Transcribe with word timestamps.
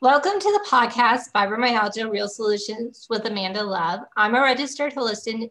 Welcome 0.00 0.38
to 0.38 0.52
the 0.52 0.64
podcast, 0.68 1.32
Fibromyalgia 1.34 2.08
Real 2.08 2.28
Solutions 2.28 3.08
with 3.10 3.24
Amanda 3.24 3.64
Love. 3.64 4.02
I'm 4.16 4.36
a 4.36 4.40
registered 4.40 4.94
holistic 4.94 5.50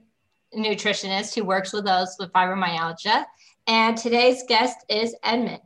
nutritionist 0.56 1.36
who 1.36 1.44
works 1.44 1.74
with 1.74 1.84
those 1.84 2.16
with 2.18 2.32
fibromyalgia. 2.32 3.26
And 3.68 3.98
today's 3.98 4.44
guest 4.48 4.78
is 4.88 5.14
Edmund. 5.22 5.60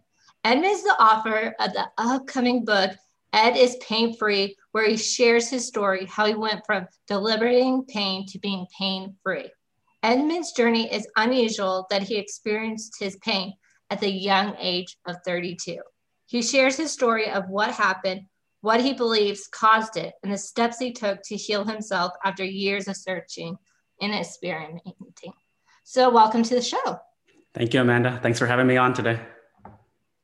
Edmund 0.44 0.72
is 0.72 0.82
the 0.82 1.00
author 1.00 1.54
of 1.60 1.74
the 1.74 1.92
upcoming 2.00 2.66
book, 2.66 2.90
Ed 3.34 3.56
is 3.56 3.78
Pain 3.88 4.18
Free, 4.18 4.58
where 4.72 4.90
he 4.90 4.98
shares 4.98 5.48
his 5.48 5.68
story, 5.68 6.08
how 6.08 6.26
he 6.26 6.34
went 6.34 6.66
from 6.66 6.88
deliberating 7.06 7.86
pain 7.86 8.26
to 8.30 8.40
being 8.40 8.66
pain 8.76 9.16
free. 9.22 9.52
Edmund's 10.02 10.54
journey 10.54 10.92
is 10.92 11.08
unusual 11.18 11.86
that 11.92 12.02
he 12.02 12.18
experienced 12.18 12.96
his 13.00 13.16
pain 13.18 13.54
at 13.92 14.00
the 14.00 14.10
young 14.10 14.56
age 14.58 14.98
of 15.06 15.18
32. 15.24 15.78
He 16.26 16.42
shares 16.42 16.78
his 16.78 16.92
story 16.92 17.30
of 17.30 17.48
what 17.48 17.70
happened, 17.70 18.22
what 18.62 18.80
he 18.80 18.94
believes 18.94 19.48
caused 19.48 19.98
it, 19.98 20.14
and 20.24 20.32
the 20.32 20.38
steps 20.38 20.80
he 20.80 20.94
took 20.94 21.22
to 21.24 21.36
heal 21.36 21.66
himself 21.66 22.14
after 22.24 22.44
years 22.44 22.88
of 22.88 22.96
searching 22.96 23.58
and 24.00 24.14
experimenting. 24.14 25.34
So, 25.84 26.10
welcome 26.10 26.44
to 26.44 26.56
the 26.56 26.62
show. 26.62 27.00
Thank 27.54 27.74
you, 27.74 27.82
Amanda. 27.82 28.20
Thanks 28.24 28.40
for 28.40 28.46
having 28.46 28.68
me 28.68 28.78
on 28.78 28.94
today. 28.94 29.20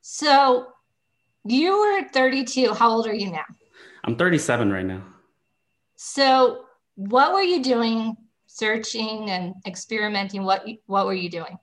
So, 0.00 0.68
you 1.44 1.78
were 1.78 2.08
32. 2.08 2.74
How 2.74 2.90
old 2.90 3.06
are 3.06 3.14
you 3.14 3.30
now? 3.30 3.44
I'm 4.04 4.16
37 4.16 4.72
right 4.72 4.86
now. 4.86 5.02
So, 5.96 6.64
what 6.94 7.32
were 7.32 7.42
you 7.42 7.62
doing 7.62 8.16
searching 8.46 9.30
and 9.30 9.54
experimenting? 9.66 10.44
What 10.44 10.66
what 10.86 11.06
were 11.06 11.14
you 11.14 11.28
doing? 11.28 11.58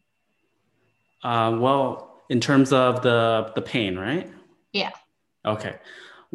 Uh, 1.23 1.57
well, 1.59 2.21
in 2.29 2.39
terms 2.39 2.73
of 2.73 3.01
the 3.01 3.51
the 3.55 3.61
pain, 3.61 3.97
right? 3.97 4.29
Yeah. 4.73 4.91
Okay. 5.45 5.75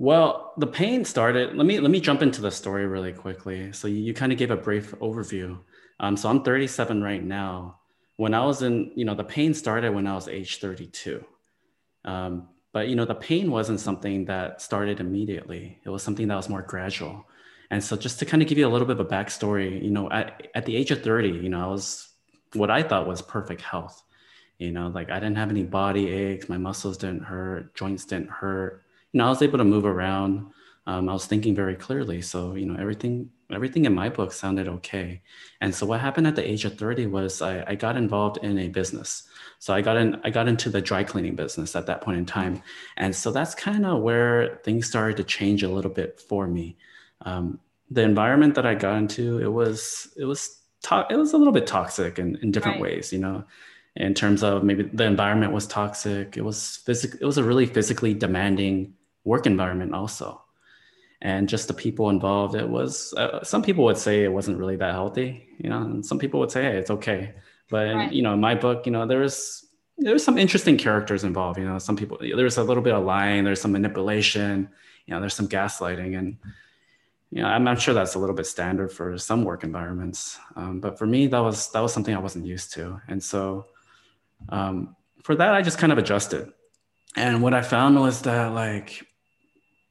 Well, 0.00 0.54
the 0.56 0.66
pain 0.66 1.04
started. 1.04 1.54
Let 1.54 1.66
me 1.66 1.78
let 1.78 1.90
me 1.90 2.00
jump 2.00 2.22
into 2.22 2.40
the 2.40 2.50
story 2.50 2.86
really 2.86 3.12
quickly. 3.12 3.70
So 3.72 3.86
you, 3.86 3.96
you 3.96 4.14
kind 4.14 4.32
of 4.32 4.38
gave 4.38 4.50
a 4.50 4.56
brief 4.56 4.92
overview. 4.92 5.58
Um, 6.00 6.16
so 6.16 6.30
I'm 6.30 6.42
37 6.42 7.02
right 7.02 7.22
now. 7.22 7.80
When 8.16 8.32
I 8.32 8.42
was 8.46 8.62
in, 8.62 8.92
you 8.94 9.04
know, 9.04 9.14
the 9.14 9.24
pain 9.24 9.52
started 9.52 9.92
when 9.94 10.06
I 10.06 10.14
was 10.14 10.26
age 10.26 10.58
32. 10.58 11.22
Um, 12.06 12.48
but 12.72 12.88
you 12.88 12.96
know, 12.96 13.04
the 13.04 13.14
pain 13.14 13.50
wasn't 13.50 13.78
something 13.78 14.24
that 14.24 14.62
started 14.62 15.00
immediately. 15.00 15.78
It 15.84 15.90
was 15.90 16.02
something 16.02 16.28
that 16.28 16.36
was 16.36 16.48
more 16.48 16.62
gradual. 16.62 17.26
And 17.70 17.84
so 17.84 17.94
just 17.94 18.18
to 18.20 18.24
kind 18.24 18.42
of 18.42 18.48
give 18.48 18.56
you 18.56 18.66
a 18.66 18.72
little 18.72 18.86
bit 18.86 18.98
of 18.98 19.06
a 19.06 19.10
backstory, 19.10 19.84
you 19.84 19.90
know, 19.90 20.10
at, 20.10 20.46
at 20.54 20.64
the 20.64 20.76
age 20.76 20.90
of 20.92 21.02
30, 21.02 21.28
you 21.28 21.50
know, 21.50 21.62
I 21.62 21.66
was 21.66 22.08
what 22.54 22.70
I 22.70 22.82
thought 22.82 23.06
was 23.06 23.20
perfect 23.20 23.60
health. 23.60 24.02
You 24.56 24.72
know, 24.72 24.88
like 24.88 25.10
I 25.10 25.20
didn't 25.20 25.36
have 25.36 25.50
any 25.50 25.64
body 25.64 26.08
aches, 26.08 26.48
my 26.48 26.56
muscles 26.56 26.96
didn't 26.96 27.24
hurt, 27.24 27.74
joints 27.74 28.06
didn't 28.06 28.30
hurt. 28.30 28.82
You 29.12 29.18
know, 29.18 29.26
I 29.26 29.30
was 29.30 29.42
able 29.42 29.58
to 29.58 29.64
move 29.64 29.84
around. 29.84 30.46
Um, 30.86 31.08
I 31.08 31.12
was 31.12 31.26
thinking 31.26 31.54
very 31.54 31.76
clearly. 31.76 32.22
So, 32.22 32.54
you 32.54 32.66
know, 32.66 32.80
everything 32.80 33.30
everything 33.52 33.84
in 33.84 33.92
my 33.92 34.08
book 34.08 34.32
sounded 34.32 34.68
okay. 34.68 35.20
And 35.60 35.74
so 35.74 35.84
what 35.84 36.00
happened 36.00 36.28
at 36.28 36.36
the 36.36 36.48
age 36.48 36.64
of 36.64 36.78
30 36.78 37.06
was 37.06 37.42
I, 37.42 37.64
I 37.66 37.74
got 37.74 37.96
involved 37.96 38.38
in 38.44 38.56
a 38.58 38.68
business. 38.68 39.24
So 39.58 39.74
I 39.74 39.80
got 39.82 39.96
in 39.96 40.20
I 40.24 40.30
got 40.30 40.48
into 40.48 40.70
the 40.70 40.80
dry 40.80 41.04
cleaning 41.04 41.34
business 41.34 41.74
at 41.76 41.86
that 41.86 42.00
point 42.00 42.18
in 42.18 42.26
time. 42.26 42.62
And 42.96 43.14
so 43.14 43.32
that's 43.32 43.54
kind 43.54 43.84
of 43.84 44.02
where 44.02 44.60
things 44.64 44.86
started 44.86 45.16
to 45.18 45.24
change 45.24 45.62
a 45.62 45.68
little 45.68 45.90
bit 45.90 46.20
for 46.20 46.46
me 46.46 46.76
um, 47.22 47.60
the 47.90 48.02
environment 48.02 48.54
that 48.54 48.66
I 48.66 48.74
got 48.74 48.96
into, 48.96 49.38
it 49.38 49.52
was 49.52 50.12
it 50.16 50.24
was 50.24 50.58
to- 50.82 51.06
it 51.10 51.16
was 51.16 51.32
a 51.32 51.36
little 51.36 51.52
bit 51.52 51.66
toxic 51.66 52.18
in, 52.18 52.36
in 52.36 52.50
different 52.50 52.80
right. 52.80 52.94
ways, 52.94 53.12
you 53.12 53.18
know, 53.18 53.44
in 53.96 54.14
terms 54.14 54.42
of 54.42 54.62
maybe 54.62 54.84
the 54.84 55.04
environment 55.04 55.52
was 55.52 55.66
toxic. 55.66 56.36
It 56.36 56.42
was 56.42 56.76
physical. 56.84 57.18
It 57.20 57.26
was 57.26 57.38
a 57.38 57.44
really 57.44 57.66
physically 57.66 58.14
demanding 58.14 58.94
work 59.24 59.46
environment 59.46 59.94
also, 59.94 60.42
and 61.20 61.48
just 61.48 61.68
the 61.68 61.74
people 61.74 62.10
involved. 62.10 62.54
It 62.54 62.68
was 62.68 63.12
uh, 63.14 63.42
some 63.44 63.62
people 63.62 63.84
would 63.84 63.98
say 63.98 64.24
it 64.24 64.32
wasn't 64.32 64.58
really 64.58 64.76
that 64.76 64.92
healthy, 64.92 65.48
you 65.58 65.70
know, 65.70 65.82
and 65.82 66.04
some 66.04 66.18
people 66.18 66.40
would 66.40 66.50
say 66.50 66.62
hey, 66.62 66.76
it's 66.76 66.90
okay. 66.90 67.34
But 67.68 67.94
right. 67.94 68.12
you 68.12 68.22
know, 68.22 68.34
in 68.34 68.40
my 68.40 68.54
book, 68.54 68.86
you 68.86 68.92
know, 68.92 69.06
there 69.06 69.20
was 69.20 69.66
there 69.98 70.12
was 70.12 70.24
some 70.24 70.38
interesting 70.38 70.76
characters 70.76 71.24
involved. 71.24 71.58
You 71.58 71.66
know, 71.66 71.78
some 71.78 71.96
people 71.96 72.18
there's 72.20 72.58
a 72.58 72.64
little 72.64 72.82
bit 72.82 72.94
of 72.94 73.04
lying, 73.04 73.44
there's 73.44 73.60
some 73.60 73.72
manipulation, 73.72 74.68
you 75.06 75.14
know, 75.14 75.20
there's 75.20 75.34
some 75.34 75.48
gaslighting 75.48 76.18
and 76.18 76.36
you 77.32 77.42
know, 77.42 77.48
I'm, 77.48 77.68
I'm 77.68 77.78
sure 77.78 77.94
that's 77.94 78.16
a 78.16 78.18
little 78.18 78.34
bit 78.34 78.46
standard 78.46 78.90
for 78.90 79.16
some 79.16 79.44
work 79.44 79.62
environments. 79.62 80.36
Um, 80.56 80.80
but 80.80 80.98
for 80.98 81.06
me, 81.06 81.28
that 81.28 81.38
was 81.38 81.70
that 81.70 81.80
was 81.80 81.92
something 81.92 82.14
I 82.14 82.18
wasn't 82.18 82.44
used 82.44 82.72
to, 82.74 83.00
and 83.06 83.22
so 83.22 83.66
um, 84.48 84.96
for 85.22 85.34
that, 85.36 85.54
I 85.54 85.62
just 85.62 85.78
kind 85.78 85.92
of 85.92 85.98
adjusted. 85.98 86.52
And 87.16 87.42
what 87.42 87.54
I 87.54 87.62
found 87.62 87.98
was 88.00 88.22
that, 88.22 88.52
like, 88.52 89.06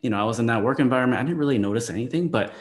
you 0.01 0.09
know, 0.09 0.19
I 0.19 0.23
was 0.23 0.39
in 0.39 0.45
that 0.47 0.63
work 0.63 0.79
environment. 0.79 1.19
I 1.19 1.23
didn't 1.23 1.37
really 1.37 1.57
notice 1.57 1.89
anything, 1.89 2.29
but 2.29 2.53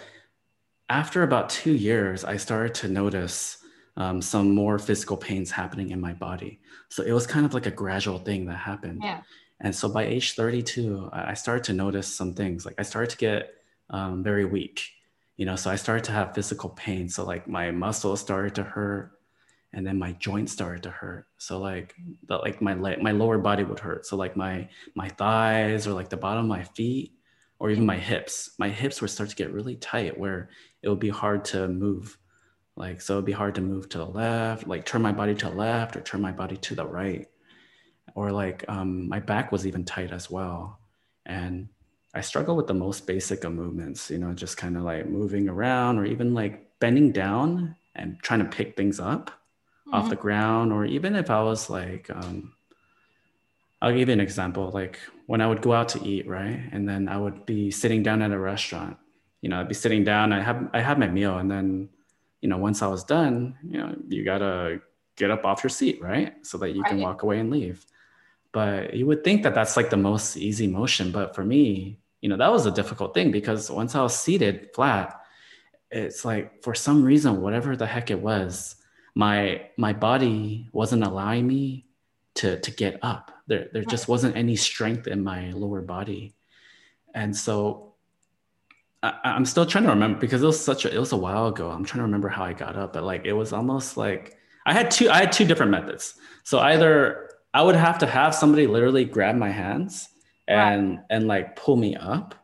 after 0.88 1.22
about 1.22 1.50
two 1.50 1.72
years, 1.72 2.24
I 2.24 2.36
started 2.36 2.74
to 2.76 2.88
notice 2.88 3.58
um, 3.96 4.22
some 4.22 4.54
more 4.54 4.78
physical 4.78 5.16
pains 5.16 5.50
happening 5.50 5.90
in 5.90 6.00
my 6.00 6.12
body. 6.12 6.60
So 6.88 7.02
it 7.02 7.12
was 7.12 7.26
kind 7.26 7.44
of 7.44 7.52
like 7.54 7.66
a 7.66 7.70
gradual 7.70 8.18
thing 8.18 8.46
that 8.46 8.56
happened. 8.56 9.00
Yeah. 9.02 9.22
And 9.60 9.74
so 9.74 9.88
by 9.88 10.04
age 10.04 10.34
32, 10.34 11.10
I 11.12 11.34
started 11.34 11.64
to 11.64 11.72
notice 11.72 12.06
some 12.06 12.34
things. 12.34 12.64
Like 12.64 12.76
I 12.78 12.82
started 12.82 13.10
to 13.10 13.16
get 13.16 13.54
um, 13.90 14.22
very 14.22 14.44
weak 14.44 14.82
you 15.38 15.46
know 15.46 15.56
so 15.56 15.70
i 15.70 15.76
started 15.76 16.04
to 16.04 16.12
have 16.12 16.34
physical 16.34 16.68
pain 16.68 17.08
so 17.08 17.24
like 17.24 17.48
my 17.48 17.70
muscles 17.70 18.20
started 18.20 18.54
to 18.54 18.62
hurt 18.62 19.12
and 19.72 19.86
then 19.86 19.98
my 19.98 20.12
joints 20.12 20.52
started 20.52 20.82
to 20.82 20.90
hurt 20.90 21.26
so 21.38 21.58
like 21.58 21.94
the, 22.26 22.36
like 22.36 22.60
my 22.60 22.74
leg, 22.74 23.00
my 23.00 23.12
lower 23.12 23.38
body 23.38 23.64
would 23.64 23.78
hurt 23.78 24.04
so 24.04 24.16
like 24.16 24.36
my 24.36 24.68
my 24.94 25.08
thighs 25.08 25.86
or 25.86 25.92
like 25.92 26.10
the 26.10 26.16
bottom 26.16 26.44
of 26.44 26.48
my 26.48 26.64
feet 26.64 27.12
or 27.58 27.70
even 27.70 27.86
my 27.86 27.96
hips 27.96 28.50
my 28.58 28.68
hips 28.68 29.00
would 29.00 29.10
start 29.10 29.30
to 29.30 29.36
get 29.36 29.52
really 29.52 29.76
tight 29.76 30.18
where 30.18 30.50
it 30.82 30.88
would 30.88 31.00
be 31.00 31.08
hard 31.08 31.44
to 31.44 31.68
move 31.68 32.16
like 32.76 33.00
so 33.00 33.14
it'd 33.14 33.24
be 33.24 33.32
hard 33.32 33.54
to 33.54 33.60
move 33.60 33.88
to 33.88 33.98
the 33.98 34.06
left 34.06 34.66
like 34.66 34.84
turn 34.84 35.02
my 35.02 35.12
body 35.12 35.34
to 35.34 35.46
the 35.46 35.54
left 35.54 35.96
or 35.96 36.00
turn 36.00 36.20
my 36.20 36.32
body 36.32 36.56
to 36.56 36.74
the 36.74 36.86
right 36.86 37.28
or 38.14 38.32
like 38.32 38.64
um, 38.68 39.08
my 39.08 39.20
back 39.20 39.52
was 39.52 39.66
even 39.66 39.84
tight 39.84 40.12
as 40.12 40.30
well 40.30 40.80
and 41.26 41.68
I 42.14 42.20
struggle 42.20 42.56
with 42.56 42.66
the 42.66 42.74
most 42.74 43.06
basic 43.06 43.44
of 43.44 43.52
movements, 43.52 44.10
you 44.10 44.18
know, 44.18 44.32
just 44.32 44.56
kind 44.56 44.76
of 44.76 44.82
like 44.82 45.06
moving 45.06 45.48
around 45.48 45.98
or 45.98 46.04
even 46.04 46.34
like 46.34 46.66
bending 46.80 47.12
down 47.12 47.76
and 47.94 48.18
trying 48.22 48.40
to 48.40 48.46
pick 48.46 48.76
things 48.76 48.98
up 48.98 49.30
mm-hmm. 49.30 49.94
off 49.94 50.08
the 50.08 50.16
ground. 50.16 50.72
Or 50.72 50.84
even 50.84 51.14
if 51.14 51.30
I 51.30 51.42
was 51.42 51.68
like, 51.68 52.08
um, 52.10 52.54
I'll 53.82 53.92
give 53.94 54.08
you 54.08 54.14
an 54.14 54.20
example. 54.20 54.70
Like 54.70 54.98
when 55.28 55.40
I 55.40 55.46
would 55.46 55.62
go 55.62 55.72
out 55.72 55.88
to 55.90 56.04
eat, 56.04 56.26
right? 56.26 56.60
And 56.72 56.88
then 56.88 57.08
I 57.08 57.16
would 57.16 57.46
be 57.46 57.70
sitting 57.70 58.02
down 58.02 58.22
at 58.22 58.32
a 58.32 58.38
restaurant, 58.38 58.96
you 59.42 59.48
know, 59.48 59.60
I'd 59.60 59.68
be 59.68 59.74
sitting 59.74 60.02
down, 60.02 60.32
I 60.32 60.42
have, 60.42 60.70
I 60.72 60.80
have 60.80 60.98
my 60.98 61.08
meal. 61.08 61.38
And 61.38 61.50
then, 61.50 61.88
you 62.40 62.48
know, 62.48 62.58
once 62.58 62.82
I 62.82 62.88
was 62.88 63.04
done, 63.04 63.56
you 63.62 63.78
know, 63.78 63.94
you 64.08 64.24
gotta 64.24 64.80
get 65.16 65.30
up 65.30 65.44
off 65.44 65.62
your 65.62 65.70
seat, 65.70 66.00
right? 66.02 66.34
So 66.44 66.58
that 66.58 66.70
you 66.70 66.82
right. 66.82 66.90
can 66.90 67.00
walk 67.00 67.22
away 67.22 67.38
and 67.38 67.50
leave 67.50 67.86
but 68.52 68.94
you 68.94 69.06
would 69.06 69.24
think 69.24 69.42
that 69.42 69.54
that's 69.54 69.76
like 69.76 69.90
the 69.90 69.96
most 69.96 70.36
easy 70.36 70.66
motion 70.66 71.12
but 71.12 71.34
for 71.34 71.44
me 71.44 71.98
you 72.20 72.28
know 72.28 72.36
that 72.36 72.50
was 72.50 72.66
a 72.66 72.70
difficult 72.70 73.14
thing 73.14 73.30
because 73.30 73.70
once 73.70 73.94
i 73.94 74.02
was 74.02 74.18
seated 74.18 74.68
flat 74.74 75.20
it's 75.90 76.24
like 76.24 76.62
for 76.62 76.74
some 76.74 77.02
reason 77.02 77.40
whatever 77.40 77.76
the 77.76 77.86
heck 77.86 78.10
it 78.10 78.20
was 78.20 78.76
my 79.14 79.66
my 79.76 79.92
body 79.92 80.68
wasn't 80.72 81.02
allowing 81.02 81.46
me 81.46 81.84
to 82.38 82.58
to 82.60 82.70
get 82.70 82.98
up 83.02 83.30
there 83.46 83.68
there 83.72 83.84
just 83.84 84.08
wasn't 84.08 84.36
any 84.36 84.56
strength 84.56 85.06
in 85.06 85.22
my 85.22 85.50
lower 85.52 85.80
body 85.80 86.34
and 87.14 87.36
so 87.36 87.94
I, 89.02 89.14
i'm 89.24 89.44
still 89.44 89.66
trying 89.66 89.84
to 89.84 89.90
remember 89.90 90.18
because 90.18 90.42
it 90.42 90.46
was 90.46 90.62
such 90.62 90.84
a 90.84 90.94
it 90.94 90.98
was 90.98 91.12
a 91.12 91.16
while 91.16 91.46
ago 91.46 91.70
i'm 91.70 91.84
trying 91.84 92.00
to 92.00 92.04
remember 92.04 92.28
how 92.28 92.44
i 92.44 92.52
got 92.52 92.76
up 92.76 92.94
but 92.94 93.04
like 93.04 93.24
it 93.24 93.32
was 93.32 93.52
almost 93.52 93.96
like 93.96 94.36
i 94.66 94.72
had 94.72 94.90
two 94.90 95.08
i 95.10 95.18
had 95.18 95.32
two 95.32 95.44
different 95.44 95.70
methods 95.70 96.14
so 96.44 96.58
either 96.60 97.28
I 97.54 97.62
would 97.62 97.76
have 97.76 97.98
to 97.98 98.06
have 98.06 98.34
somebody 98.34 98.66
literally 98.66 99.04
grab 99.04 99.36
my 99.36 99.50
hands 99.50 100.08
and 100.46 100.96
wow. 100.96 101.04
and 101.10 101.26
like 101.26 101.56
pull 101.56 101.76
me 101.76 101.96
up. 101.96 102.34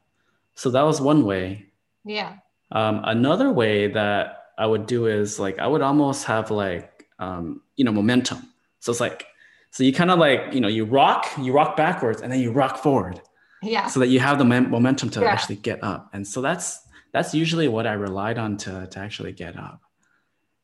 So 0.55 0.71
that 0.71 0.83
was 0.83 1.01
one 1.01 1.25
way. 1.25 1.67
Yeah. 2.05 2.37
Um, 2.73 3.03
another 3.05 3.53
way 3.53 3.89
that 3.89 4.47
I 4.59 4.67
would 4.67 4.87
do 4.87 5.07
is 5.07 5.39
like 5.39 5.59
I 5.59 5.67
would 5.67 5.83
almost 5.83 6.25
have 6.25 6.51
like 6.51 7.07
um, 7.19 7.63
you 7.77 7.85
know 7.85 7.93
momentum. 7.93 8.53
So 8.81 8.93
it's 8.93 9.01
like 9.01 9.27
so 9.75 9.83
you 9.83 9.93
kind 9.93 10.11
of 10.11 10.21
like 10.21 10.55
you 10.55 10.61
know 10.61 10.69
you 10.69 10.85
rock 10.85 11.27
you 11.37 11.53
rock 11.53 11.77
backwards 11.77 12.23
and 12.23 12.33
then 12.33 12.39
you 12.39 12.53
rock 12.53 12.79
forward. 12.79 13.21
Yeah. 13.61 13.87
So 13.89 13.99
that 14.01 14.09
you 14.09 14.21
have 14.21 14.39
the 14.39 14.45
momentum 14.45 15.11
to 15.11 15.21
yeah. 15.21 15.33
actually 15.33 15.57
get 15.57 15.83
up. 15.83 16.11
And 16.13 16.25
so 16.27 16.41
that's 16.41 16.81
that's 17.13 17.35
usually 17.35 17.67
what 17.67 17.87
I 17.87 17.95
relied 17.95 18.39
on 18.39 18.57
to 18.59 18.87
to 18.87 18.99
actually 18.99 19.33
get 19.33 19.59
up. 19.59 19.83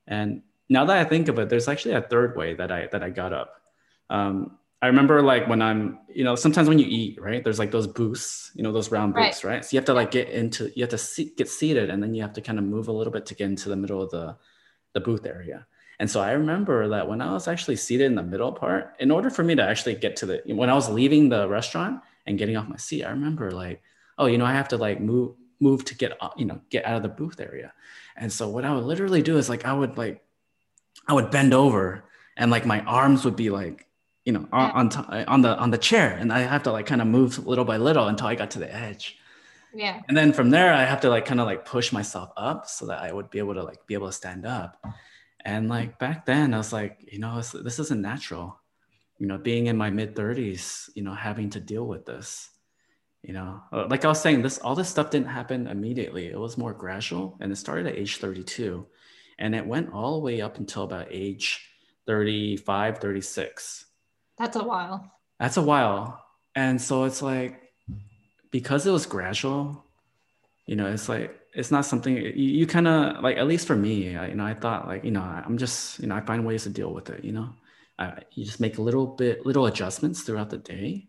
And 0.07 0.43
now 0.69 0.85
that 0.85 0.97
I 0.97 1.05
think 1.05 1.27
of 1.29 1.39
it, 1.41 1.49
there's 1.49 1.67
actually 1.67 1.95
a 1.95 2.03
third 2.03 2.37
way 2.37 2.55
that 2.55 2.71
I 2.71 2.89
that 2.93 3.03
I 3.03 3.11
got 3.11 3.33
up 3.33 3.61
um, 4.11 4.59
I 4.83 4.87
remember 4.87 5.23
like 5.23 5.47
when 5.47 5.63
I'm, 5.63 5.99
you 6.09 6.25
know, 6.25 6.35
sometimes 6.35 6.69
when 6.69 6.79
you 6.79 6.87
eat, 6.89 7.21
right, 7.21 7.45
there's 7.45 7.59
like 7.59 7.71
those 7.71 7.87
booths, 7.87 8.51
you 8.55 8.63
know, 8.63 8.73
those 8.73 8.91
round 8.91 9.15
booths, 9.15 9.45
right? 9.45 9.55
right? 9.55 9.65
So 9.65 9.69
you 9.73 9.79
have 9.79 9.87
to 9.87 9.95
like 9.95 10.11
get 10.11 10.29
into, 10.31 10.73
you 10.75 10.83
have 10.83 10.91
to 10.91 10.99
see, 10.99 11.33
get 11.37 11.49
seated 11.49 11.91
and 11.91 12.03
then 12.03 12.15
you 12.15 12.23
have 12.23 12.33
to 12.35 12.41
kind 12.41 12.59
of 12.59 12.65
move 12.65 12.89
a 12.89 12.93
little 12.93 13.13
bit 13.13 13.27
to 13.27 13.35
get 13.35 13.45
into 13.47 13.69
the 13.69 13.77
middle 13.77 14.03
of 14.03 14.11
the, 14.11 14.37
the 14.95 15.01
booth 15.01 15.27
area. 15.27 15.67
And 16.01 16.11
so 16.11 16.21
I 16.21 16.33
remember 16.33 16.89
that 16.89 17.09
when 17.09 17.21
I 17.21 17.33
was 17.33 17.47
actually 17.47 17.77
seated 17.77 18.07
in 18.07 18.15
the 18.15 18.23
middle 18.23 18.53
part, 18.53 18.97
in 18.99 19.11
order 19.11 19.29
for 19.29 19.45
me 19.45 19.55
to 19.55 19.63
actually 19.63 19.95
get 19.95 20.17
to 20.17 20.27
the, 20.27 20.43
when 20.47 20.71
I 20.71 20.75
was 20.75 20.89
leaving 20.89 21.29
the 21.29 21.47
restaurant 21.47 22.01
and 22.27 22.39
getting 22.39 22.57
off 22.57 22.69
my 22.69 22.79
seat, 22.79 23.05
I 23.05 23.11
remember 23.11 23.51
like, 23.51 23.83
oh, 24.17 24.25
you 24.25 24.39
know, 24.39 24.47
I 24.47 24.55
have 24.55 24.69
to 24.69 24.79
like 24.79 24.99
move 24.99 25.35
move 25.61 25.85
to 25.85 25.95
get 25.95 26.19
you 26.37 26.47
know 26.47 26.59
get 26.71 26.87
out 26.87 26.97
of 26.97 27.03
the 27.03 27.09
booth 27.09 27.39
area. 27.39 27.73
And 28.17 28.33
so 28.33 28.49
what 28.49 28.65
I 28.65 28.75
would 28.75 28.85
literally 28.85 29.21
do 29.23 29.37
is 29.37 29.51
like 29.51 29.67
I 29.67 29.75
would 29.75 29.99
like 29.99 30.25
I 31.07 31.13
would 31.13 31.31
bend 31.31 31.53
over 31.53 32.05
and 32.37 32.51
like 32.51 32.65
my 32.65 32.81
arms 32.81 33.25
would 33.27 33.37
be 33.37 33.51
like 33.51 33.87
you 34.25 34.33
know 34.33 34.49
on 34.53 34.91
on, 34.91 35.25
on 35.27 35.43
the 35.43 35.55
on 35.59 35.71
the 35.71 35.79
chair 35.79 36.17
and 36.19 36.33
I 36.33 36.41
have 36.41 36.63
to 36.63 36.73
like 36.73 36.87
kind 36.87 37.03
of 37.03 37.09
move 37.09 37.47
little 37.47 37.67
by 37.67 37.77
little 37.77 38.09
until 38.09 38.27
I 38.27 38.35
got 38.35 38.51
to 38.53 38.59
the 38.59 38.75
edge. 38.75 39.19
Yeah. 39.75 40.01
And 40.09 40.17
then 40.17 40.33
from 40.33 40.49
there 40.49 40.73
I 40.73 40.85
have 40.85 41.03
to 41.03 41.11
like 41.11 41.27
kind 41.27 41.41
of 41.41 41.47
like 41.47 41.67
push 41.67 41.93
myself 41.93 42.31
up 42.39 42.69
so 42.69 42.87
that 42.87 43.03
I 43.03 43.13
would 43.13 43.31
be 43.31 43.39
able 43.39 43.55
to 43.55 43.63
like 43.63 43.87
be 43.87 43.95
able 43.95 44.07
to 44.07 44.13
stand 44.13 44.47
up. 44.47 44.83
And 45.45 45.69
like 45.69 45.99
back 45.99 46.27
then 46.27 46.55
I 46.55 46.59
was 46.59 46.73
like, 46.73 47.09
you 47.11 47.19
know, 47.19 47.37
this, 47.37 47.53
this 47.53 47.79
isn't 47.79 48.01
natural. 48.01 48.61
You 49.19 49.27
know, 49.27 49.39
being 49.39 49.67
in 49.67 49.77
my 49.77 49.91
mid 49.91 50.15
30s, 50.15 50.91
you 50.95 51.03
know, 51.03 51.15
having 51.15 51.51
to 51.51 51.61
deal 51.61 51.87
with 51.87 52.07
this 52.07 52.51
you 53.23 53.35
know. 53.35 53.61
Uh, 53.71 53.87
like 53.91 54.03
i 54.07 54.09
was 54.09 54.19
saying 54.19 54.41
this 54.41 54.59
all 54.61 54.75
this 54.75 54.89
stuff 54.89 55.11
didn't 55.11 55.29
happen 55.29 55.67
immediately. 55.67 56.29
It 56.29 56.41
was 56.41 56.57
more 56.57 56.73
gradual 56.73 57.37
and 57.41 57.53
it 57.53 57.57
started 57.57 57.87
at 57.87 57.97
age 57.97 58.17
32 58.17 58.87
and 59.39 59.55
it 59.55 59.67
went 59.67 59.93
all 59.93 60.15
the 60.15 60.25
way 60.25 60.41
up 60.41 60.57
until 60.57 60.85
about 60.85 61.09
age 61.11 61.69
35 62.07 62.97
36 62.97 63.85
that's 64.41 64.57
a 64.57 64.65
while. 64.65 65.13
That's 65.39 65.59
a 65.59 65.63
while. 65.63 66.25
And 66.55 66.81
so 66.81 67.05
it's 67.05 67.21
like 67.21 67.61
because 68.51 68.87
it 68.87 68.91
was 68.91 69.05
gradual 69.05 69.85
you 70.71 70.77
know 70.77 70.87
it's 70.87 71.09
like 71.09 71.37
it's 71.53 71.73
not 71.73 71.85
something 71.85 72.17
you, 72.17 72.31
you 72.61 72.65
kind 72.65 72.87
of 72.87 73.25
like 73.25 73.37
at 73.37 73.49
least 73.49 73.67
for 73.67 73.75
me 73.75 74.17
I, 74.17 74.29
you 74.29 74.37
know 74.37 74.47
i 74.47 74.55
thought 74.55 74.87
like 74.87 75.03
you 75.05 75.11
know 75.11 75.21
i'm 75.21 75.59
just 75.59 75.99
you 75.99 76.07
know 76.07 76.15
i 76.15 76.21
find 76.21 76.47
ways 76.47 76.63
to 76.63 76.69
deal 76.71 76.95
with 76.95 77.11
it 77.11 77.25
you 77.25 77.33
know 77.33 77.49
I, 77.99 78.23
you 78.33 78.45
just 78.45 78.61
make 78.61 78.79
a 78.79 78.83
little 78.83 79.07
bit 79.07 79.45
little 79.45 79.67
adjustments 79.67 80.23
throughout 80.23 80.51
the 80.51 80.59
day 80.59 81.09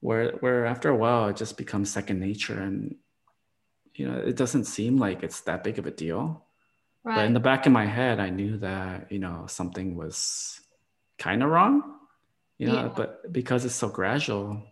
where 0.00 0.32
where 0.40 0.66
after 0.66 0.90
a 0.90 0.96
while 0.96 1.28
it 1.28 1.36
just 1.36 1.56
becomes 1.56 1.90
second 1.90 2.20
nature 2.20 2.60
and 2.60 2.94
you 3.94 4.06
know 4.06 4.18
it 4.18 4.36
doesn't 4.36 4.66
seem 4.66 4.98
like 4.98 5.22
it's 5.22 5.40
that 5.42 5.64
big 5.64 5.78
of 5.78 5.86
a 5.86 5.90
deal 5.90 6.44
right. 7.02 7.16
but 7.16 7.24
in 7.24 7.32
the 7.32 7.40
back 7.40 7.64
of 7.64 7.72
my 7.72 7.86
head 7.86 8.20
i 8.20 8.28
knew 8.28 8.58
that 8.58 9.10
you 9.10 9.18
know 9.18 9.46
something 9.48 9.96
was 9.96 10.60
kind 11.18 11.42
of 11.42 11.48
wrong 11.48 11.96
you 12.58 12.66
know 12.66 12.74
yeah. 12.74 12.92
but 12.94 13.32
because 13.32 13.64
it's 13.64 13.74
so 13.74 13.88
gradual 13.88 14.62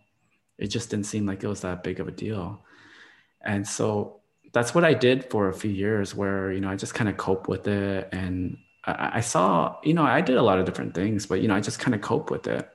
it 0.59 0.67
just 0.67 0.91
didn't 0.91 1.07
seem 1.07 1.25
like 1.25 1.43
it 1.43 1.47
was 1.47 1.61
that 1.61 1.83
big 1.83 1.99
of 1.99 2.07
a 2.07 2.11
deal 2.11 2.61
and 3.41 3.67
so 3.67 4.18
that's 4.51 4.73
what 4.73 4.83
i 4.83 4.93
did 4.93 5.29
for 5.29 5.49
a 5.49 5.53
few 5.53 5.71
years 5.71 6.15
where 6.15 6.51
you 6.51 6.59
know 6.59 6.69
i 6.69 6.75
just 6.75 6.93
kind 6.93 7.09
of 7.09 7.17
cope 7.17 7.47
with 7.47 7.67
it 7.67 8.09
and 8.11 8.57
I, 8.85 9.11
I 9.15 9.21
saw 9.21 9.77
you 9.83 9.93
know 9.93 10.03
i 10.03 10.21
did 10.21 10.37
a 10.37 10.41
lot 10.43 10.59
of 10.59 10.65
different 10.65 10.93
things 10.93 11.25
but 11.25 11.41
you 11.41 11.47
know 11.47 11.55
i 11.55 11.59
just 11.59 11.79
kind 11.79 11.95
of 11.95 12.01
cope 12.01 12.31
with 12.31 12.47
it 12.47 12.69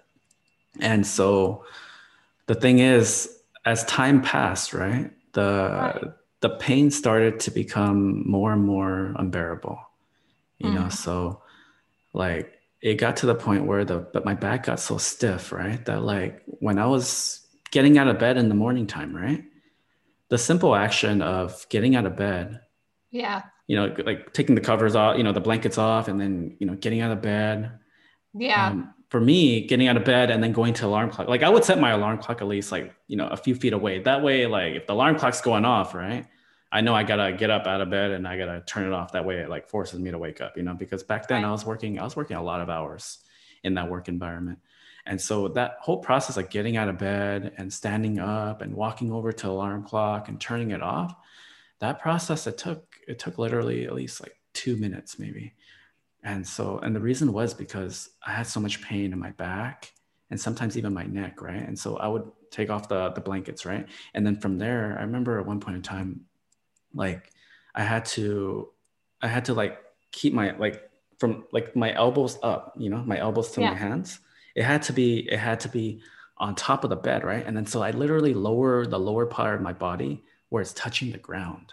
and 0.80 1.06
so 1.06 1.64
the 2.46 2.54
thing 2.54 2.78
is, 2.78 3.30
as 3.64 3.84
time 3.84 4.22
passed, 4.22 4.74
right, 4.74 5.10
the 5.32 5.70
right. 5.70 6.12
the 6.40 6.50
pain 6.50 6.90
started 6.90 7.40
to 7.40 7.50
become 7.50 8.28
more 8.28 8.52
and 8.52 8.62
more 8.62 9.14
unbearable. 9.16 9.78
You 10.58 10.70
mm. 10.70 10.74
know, 10.74 10.88
so 10.88 11.42
like 12.12 12.52
it 12.82 12.94
got 12.96 13.16
to 13.18 13.26
the 13.26 13.34
point 13.34 13.64
where 13.64 13.84
the 13.84 13.98
but 13.98 14.24
my 14.24 14.34
back 14.34 14.64
got 14.64 14.80
so 14.80 14.98
stiff, 14.98 15.52
right, 15.52 15.82
that 15.86 16.02
like 16.02 16.42
when 16.46 16.78
I 16.78 16.86
was 16.86 17.46
getting 17.70 17.98
out 17.98 18.08
of 18.08 18.18
bed 18.18 18.36
in 18.36 18.48
the 18.48 18.54
morning 18.54 18.86
time, 18.86 19.16
right, 19.16 19.44
the 20.30 20.38
simple 20.38 20.74
action 20.74 21.22
of 21.22 21.66
getting 21.68 21.96
out 21.96 22.06
of 22.06 22.16
bed, 22.16 22.60
yeah, 23.10 23.42
you 23.66 23.76
know, 23.76 23.94
like 24.04 24.32
taking 24.32 24.54
the 24.54 24.60
covers 24.60 24.94
off, 24.94 25.16
you 25.16 25.24
know, 25.24 25.32
the 25.32 25.40
blankets 25.40 25.78
off, 25.78 26.08
and 26.08 26.20
then 26.20 26.56
you 26.60 26.66
know, 26.66 26.74
getting 26.74 27.00
out 27.00 27.12
of 27.12 27.22
bed, 27.22 27.78
yeah. 28.34 28.68
Um, 28.68 28.94
for 29.10 29.20
me, 29.20 29.64
getting 29.66 29.86
out 29.86 29.96
of 29.96 30.04
bed 30.04 30.30
and 30.30 30.42
then 30.42 30.52
going 30.52 30.74
to 30.74 30.86
alarm 30.86 31.08
clock, 31.08 31.28
like 31.28 31.44
I 31.44 31.48
would 31.48 31.64
set 31.64 31.78
my 31.78 31.90
alarm 31.90 32.18
clock 32.18 32.42
at 32.42 32.48
least 32.48 32.72
like, 32.72 32.92
you 33.06 33.16
know, 33.16 33.28
a 33.28 33.36
few 33.36 33.54
feet 33.54 33.72
away. 33.72 34.00
That 34.00 34.22
way, 34.24 34.46
like 34.46 34.74
if 34.74 34.88
the 34.88 34.92
alarm 34.92 35.16
clock's 35.16 35.40
going 35.40 35.64
off, 35.64 35.94
right? 35.94 36.26
I 36.72 36.80
know 36.80 36.94
I 36.94 37.04
gotta 37.04 37.32
get 37.32 37.48
up 37.48 37.68
out 37.68 37.80
of 37.80 37.90
bed 37.90 38.10
and 38.10 38.26
I 38.26 38.36
gotta 38.36 38.64
turn 38.66 38.86
it 38.86 38.92
off. 38.92 39.12
That 39.12 39.24
way 39.24 39.36
it 39.36 39.48
like 39.48 39.68
forces 39.68 40.00
me 40.00 40.10
to 40.10 40.18
wake 40.18 40.40
up, 40.40 40.56
you 40.56 40.64
know, 40.64 40.74
because 40.74 41.04
back 41.04 41.28
then 41.28 41.42
right. 41.42 41.48
I 41.48 41.52
was 41.52 41.64
working, 41.64 42.00
I 42.00 42.02
was 42.02 42.16
working 42.16 42.36
a 42.36 42.42
lot 42.42 42.60
of 42.60 42.68
hours 42.68 43.18
in 43.62 43.74
that 43.74 43.88
work 43.88 44.08
environment. 44.08 44.58
And 45.06 45.20
so 45.20 45.48
that 45.48 45.76
whole 45.80 45.98
process 45.98 46.36
of 46.36 46.48
getting 46.48 46.76
out 46.76 46.88
of 46.88 46.98
bed 46.98 47.52
and 47.58 47.72
standing 47.72 48.18
up 48.18 48.62
and 48.62 48.74
walking 48.74 49.12
over 49.12 49.32
to 49.32 49.48
alarm 49.48 49.84
clock 49.84 50.28
and 50.28 50.40
turning 50.40 50.70
it 50.70 50.82
off, 50.82 51.14
that 51.80 52.00
process 52.00 52.46
it 52.46 52.56
took, 52.56 52.96
it 53.06 53.18
took 53.18 53.36
literally 53.36 53.84
at 53.84 53.94
least 53.94 54.22
like 54.22 54.34
two 54.54 54.76
minutes 54.76 55.18
maybe. 55.18 55.54
And 56.22 56.46
so, 56.46 56.78
and 56.78 56.96
the 56.96 57.00
reason 57.00 57.32
was 57.32 57.52
because 57.52 58.08
I 58.26 58.32
had 58.32 58.46
so 58.46 58.60
much 58.60 58.80
pain 58.80 59.12
in 59.12 59.18
my 59.18 59.32
back 59.32 59.92
and 60.30 60.40
sometimes 60.40 60.76
even 60.78 60.94
my 60.94 61.04
neck, 61.04 61.42
right? 61.42 61.62
And 61.62 61.78
so 61.78 61.96
I 61.98 62.08
would 62.08 62.30
take 62.50 62.70
off 62.70 62.88
the 62.88 63.10
the 63.10 63.20
blankets, 63.20 63.66
right? 63.66 63.86
And 64.14 64.26
then 64.26 64.36
from 64.36 64.58
there, 64.58 64.96
I 64.98 65.02
remember 65.02 65.38
at 65.38 65.46
one 65.46 65.60
point 65.60 65.76
in 65.76 65.82
time, 65.82 66.22
like 66.94 67.30
I 67.74 67.82
had 67.82 68.04
to, 68.16 68.70
I 69.20 69.28
had 69.28 69.44
to 69.46 69.54
like 69.54 69.78
keep 70.12 70.32
my 70.32 70.56
like 70.56 70.90
from 71.18 71.44
like 71.52 71.76
my 71.76 71.94
elbows 71.94 72.38
up, 72.42 72.72
you 72.76 72.88
know, 72.90 73.02
my 73.04 73.18
elbows 73.18 73.50
to 73.52 73.60
yeah. 73.60 73.70
my 73.70 73.76
hands. 73.76 74.20
It 74.54 74.64
had 74.64 74.82
to 74.84 74.92
be, 74.92 75.28
it 75.30 75.38
had 75.38 75.60
to 75.60 75.68
be 75.68 76.02
on 76.38 76.54
top 76.54 76.84
of 76.84 76.90
the 76.90 76.96
bed, 76.96 77.24
right? 77.24 77.44
And 77.46 77.56
then 77.56 77.66
so 77.66 77.82
I 77.82 77.90
literally 77.92 78.34
lower 78.34 78.86
the 78.86 78.98
lower 78.98 79.26
part 79.26 79.54
of 79.54 79.62
my 79.62 79.72
body 79.72 80.24
where 80.48 80.62
it's 80.62 80.72
touching 80.72 81.12
the 81.12 81.18
ground. 81.18 81.72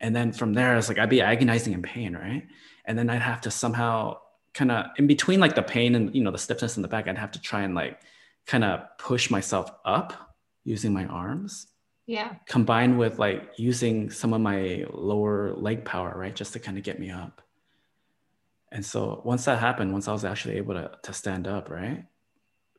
And 0.00 0.14
then 0.14 0.32
from 0.32 0.52
there, 0.54 0.76
it's 0.76 0.88
like 0.88 0.98
I'd 0.98 1.08
be 1.08 1.22
agonizing 1.22 1.72
in 1.72 1.82
pain, 1.82 2.14
right? 2.14 2.44
and 2.84 2.98
then 2.98 3.10
I'd 3.10 3.22
have 3.22 3.40
to 3.42 3.50
somehow 3.50 4.18
kind 4.52 4.70
of 4.70 4.86
in 4.98 5.06
between 5.06 5.40
like 5.40 5.54
the 5.54 5.62
pain 5.62 5.94
and 5.94 6.14
you 6.14 6.22
know 6.22 6.30
the 6.30 6.38
stiffness 6.38 6.76
in 6.76 6.82
the 6.82 6.88
back, 6.88 7.08
I'd 7.08 7.18
have 7.18 7.32
to 7.32 7.40
try 7.40 7.62
and 7.62 7.74
like 7.74 8.00
kind 8.46 8.64
of 8.64 8.82
push 8.98 9.30
myself 9.30 9.70
up 9.84 10.36
using 10.64 10.92
my 10.92 11.06
arms. 11.06 11.66
Yeah. 12.06 12.34
Combined 12.46 12.98
with 12.98 13.18
like 13.18 13.52
using 13.56 14.10
some 14.10 14.34
of 14.34 14.40
my 14.40 14.84
lower 14.92 15.54
leg 15.54 15.84
power, 15.84 16.12
right, 16.14 16.34
just 16.34 16.52
to 16.52 16.58
kind 16.58 16.76
of 16.76 16.84
get 16.84 17.00
me 17.00 17.10
up. 17.10 17.40
And 18.74 18.84
so 18.84 19.22
once 19.24 19.44
that 19.44 19.60
happened, 19.60 19.92
once 19.92 20.08
I 20.08 20.12
was 20.12 20.24
actually 20.24 20.56
able 20.56 20.74
to 20.74 20.90
to 21.04 21.12
stand 21.12 21.46
up, 21.46 21.70
right, 21.70 22.04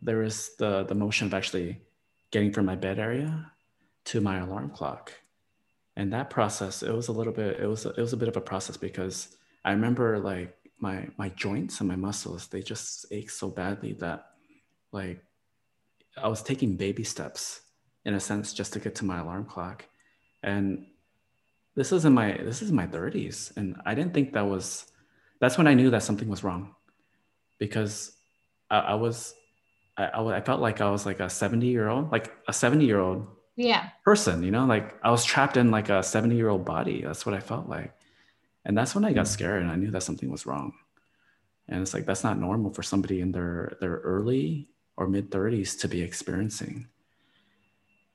there 0.02 0.18
was 0.18 0.52
the 0.60 0.84
the 0.84 0.94
motion 0.94 1.26
of 1.28 1.34
actually 1.34 1.82
getting 2.32 2.52
from 2.52 2.66
my 2.66 2.76
bed 2.76 3.00
area 3.00 3.52
to 4.06 4.20
my 4.20 4.40
alarm 4.40 4.70
clock. 4.72 5.14
And 5.96 6.12
that 6.12 6.30
process 6.30 6.84
it 6.84 6.94
was 6.94 7.08
a 7.08 7.14
little 7.14 7.32
bit 7.32 7.62
it 7.62 7.68
was 7.68 7.86
it 7.86 7.98
was 7.98 8.12
a 8.12 8.18
bit 8.18 8.28
of 8.28 8.36
a 8.36 8.42
process 8.42 8.76
because 8.76 9.38
I 9.64 9.72
remember 9.72 10.20
like 10.20 10.54
my 10.80 11.08
my 11.18 11.30
joints 11.30 11.80
and 11.80 11.88
my 11.88 11.96
muscles 11.96 12.48
they 12.48 12.62
just 12.62 13.06
ache 13.12 13.30
so 13.30 13.48
badly 13.48 13.94
that 13.94 14.26
like 14.92 15.24
I 16.18 16.28
was 16.28 16.44
taking 16.44 16.76
baby 16.76 17.06
steps 17.06 17.62
in 18.04 18.16
a 18.16 18.20
sense 18.20 18.54
just 18.54 18.74
to 18.74 18.80
get 18.80 18.96
to 18.96 19.06
my 19.06 19.20
alarm 19.20 19.46
clock. 19.46 19.86
And 20.44 20.88
this 21.76 21.94
is 21.94 22.04
in 22.04 22.14
my 22.14 22.34
this 22.44 22.62
is 22.62 22.74
my 22.74 22.86
30s 22.86 23.56
and 23.56 23.78
I 23.86 23.96
didn't 23.96 24.14
think 24.14 24.34
that 24.34 24.46
was 24.46 24.92
that's 25.40 25.58
when 25.58 25.68
I 25.68 25.74
knew 25.74 25.90
that 25.92 26.04
something 26.04 26.28
was 26.28 26.44
wrong 26.44 26.76
because 27.58 28.16
I, 28.70 28.80
I 28.80 28.94
was 28.96 29.34
I, 29.98 30.10
I 30.10 30.42
felt 30.42 30.62
like 30.62 30.82
I 30.82 30.90
was 30.90 31.06
like 31.06 31.20
a 31.20 31.30
70 31.30 31.68
year 31.68 31.88
old 31.88 32.12
like 32.12 32.34
a 32.48 32.54
70 32.54 32.86
year 32.86 33.00
old 33.00 33.28
yeah. 33.56 33.90
person 34.04 34.44
you 34.44 34.52
know 34.52 34.66
like 34.66 34.96
I 35.04 35.12
was 35.12 35.24
trapped 35.24 35.58
in 35.58 35.72
like 35.72 35.90
a 35.90 36.04
70 36.04 36.36
year 36.36 36.50
old 36.50 36.66
body. 36.66 37.02
That's 37.02 37.26
what 37.26 37.36
I 37.36 37.40
felt 37.40 37.68
like. 37.70 37.94
And 38.66 38.76
that's 38.78 38.96
when 38.96 39.06
i 39.06 39.14
got 39.14 39.26
mm. 39.26 39.30
scared 39.30 39.62
and 39.62 39.72
i 39.72 39.76
knew 39.76 39.92
that 39.92 40.04
something 40.04 40.32
was 40.32 40.46
wrong. 40.46 40.74
And 41.68 41.82
it's 41.82 41.94
like 41.94 42.06
that's 42.06 42.24
not 42.24 42.40
normal 42.40 42.74
for 42.74 42.84
somebody 42.84 43.22
in 43.22 43.32
their 43.32 43.78
their 43.80 43.98
early 43.98 44.70
or 44.98 45.08
mid 45.08 45.30
30s 45.32 45.80
to 45.80 45.88
be 45.88 46.02
experiencing. 46.02 46.88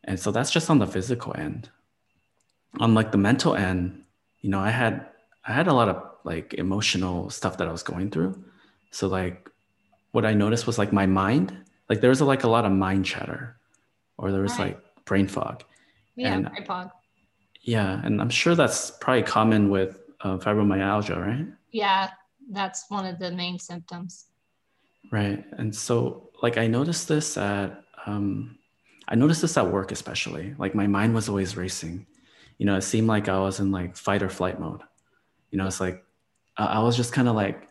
And 0.04 0.18
so 0.18 0.30
that's 0.30 0.50
just 0.50 0.70
on 0.70 0.78
the 0.78 0.86
physical 0.86 1.36
end. 1.36 1.68
On 2.78 2.94
like 2.94 3.12
the 3.12 3.18
mental 3.18 3.54
end 3.54 4.04
you 4.40 4.50
know 4.50 4.60
i 4.60 4.70
had 4.70 5.06
i 5.44 5.52
had 5.52 5.66
a 5.66 5.72
lot 5.72 5.88
of 5.88 6.02
like 6.24 6.54
emotional 6.54 7.30
stuff 7.30 7.56
that 7.58 7.68
i 7.68 7.72
was 7.72 7.82
going 7.82 8.10
through 8.10 8.42
so 8.90 9.08
like 9.08 9.48
what 10.12 10.24
i 10.24 10.32
noticed 10.34 10.66
was 10.66 10.78
like 10.78 10.92
my 10.92 11.06
mind 11.06 11.56
like 11.88 12.00
there 12.00 12.10
was 12.10 12.20
a, 12.20 12.24
like 12.24 12.44
a 12.44 12.48
lot 12.48 12.64
of 12.64 12.72
mind 12.72 13.04
chatter 13.04 13.56
or 14.18 14.30
there 14.32 14.42
was 14.42 14.58
right. 14.58 14.76
like 14.76 15.04
brain 15.04 15.26
fog 15.26 15.62
yeah 16.16 16.34
and, 16.34 16.50
brain 16.50 16.64
fog 16.64 16.90
yeah 17.62 18.00
and 18.04 18.20
i'm 18.20 18.30
sure 18.30 18.54
that's 18.54 18.90
probably 18.92 19.22
common 19.22 19.70
with 19.70 20.00
uh, 20.22 20.36
fibromyalgia, 20.38 21.16
right? 21.16 21.46
Yeah, 21.70 22.10
that's 22.50 22.86
one 22.88 23.06
of 23.06 23.18
the 23.18 23.30
main 23.30 23.58
symptoms. 23.58 24.26
Right. 25.10 25.44
And 25.52 25.74
so, 25.74 26.30
like, 26.42 26.58
I 26.58 26.66
noticed 26.66 27.08
this 27.08 27.36
at, 27.36 27.82
um, 28.06 28.58
I 29.08 29.14
noticed 29.14 29.42
this 29.42 29.56
at 29.56 29.70
work, 29.70 29.92
especially. 29.92 30.54
Like, 30.58 30.74
my 30.74 30.86
mind 30.86 31.14
was 31.14 31.28
always 31.28 31.56
racing. 31.56 32.06
You 32.58 32.66
know, 32.66 32.76
it 32.76 32.82
seemed 32.82 33.08
like 33.08 33.28
I 33.28 33.38
was 33.38 33.60
in 33.60 33.72
like 33.72 33.96
fight 33.96 34.22
or 34.22 34.28
flight 34.28 34.60
mode. 34.60 34.82
You 35.50 35.58
know, 35.58 35.66
it's 35.66 35.80
like, 35.80 36.04
I 36.66 36.80
was 36.80 36.96
just 36.96 37.12
kind 37.12 37.28
of 37.28 37.34
like, 37.34 37.68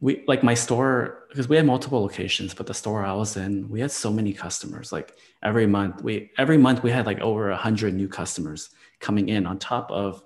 we 0.00 0.24
like 0.26 0.42
my 0.42 0.54
store 0.54 1.24
because 1.28 1.48
we 1.48 1.56
had 1.56 1.66
multiple 1.66 2.00
locations 2.00 2.54
but 2.54 2.66
the 2.66 2.72
store 2.72 3.04
i 3.04 3.12
was 3.12 3.36
in 3.36 3.68
we 3.68 3.82
had 3.82 3.90
so 3.90 4.10
many 4.10 4.32
customers 4.32 4.92
like 4.92 5.14
every 5.42 5.66
month 5.66 6.02
we 6.02 6.30
every 6.38 6.56
month 6.56 6.82
we 6.82 6.90
had 6.90 7.04
like 7.04 7.20
over 7.20 7.50
a 7.50 7.56
hundred 7.56 7.92
new 7.92 8.08
customers 8.08 8.70
coming 8.98 9.28
in 9.28 9.44
on 9.44 9.58
top 9.58 9.90
of 9.90 10.22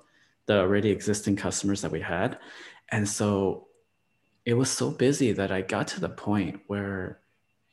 the 0.47 0.61
already 0.61 0.91
existing 0.91 1.37
customers 1.37 1.81
that 1.83 1.91
we 1.91 2.01
had. 2.01 2.39
And 2.91 3.09
so 3.09 3.69
it 4.45 4.55
was 4.55 4.71
so 4.71 4.91
busy 4.91 5.33
that 5.33 5.51
I 5.51 5.63
got 5.63 5.89
to 5.89 6.01
the 6.01 6.09
point 6.09 6.61
where, 6.67 7.21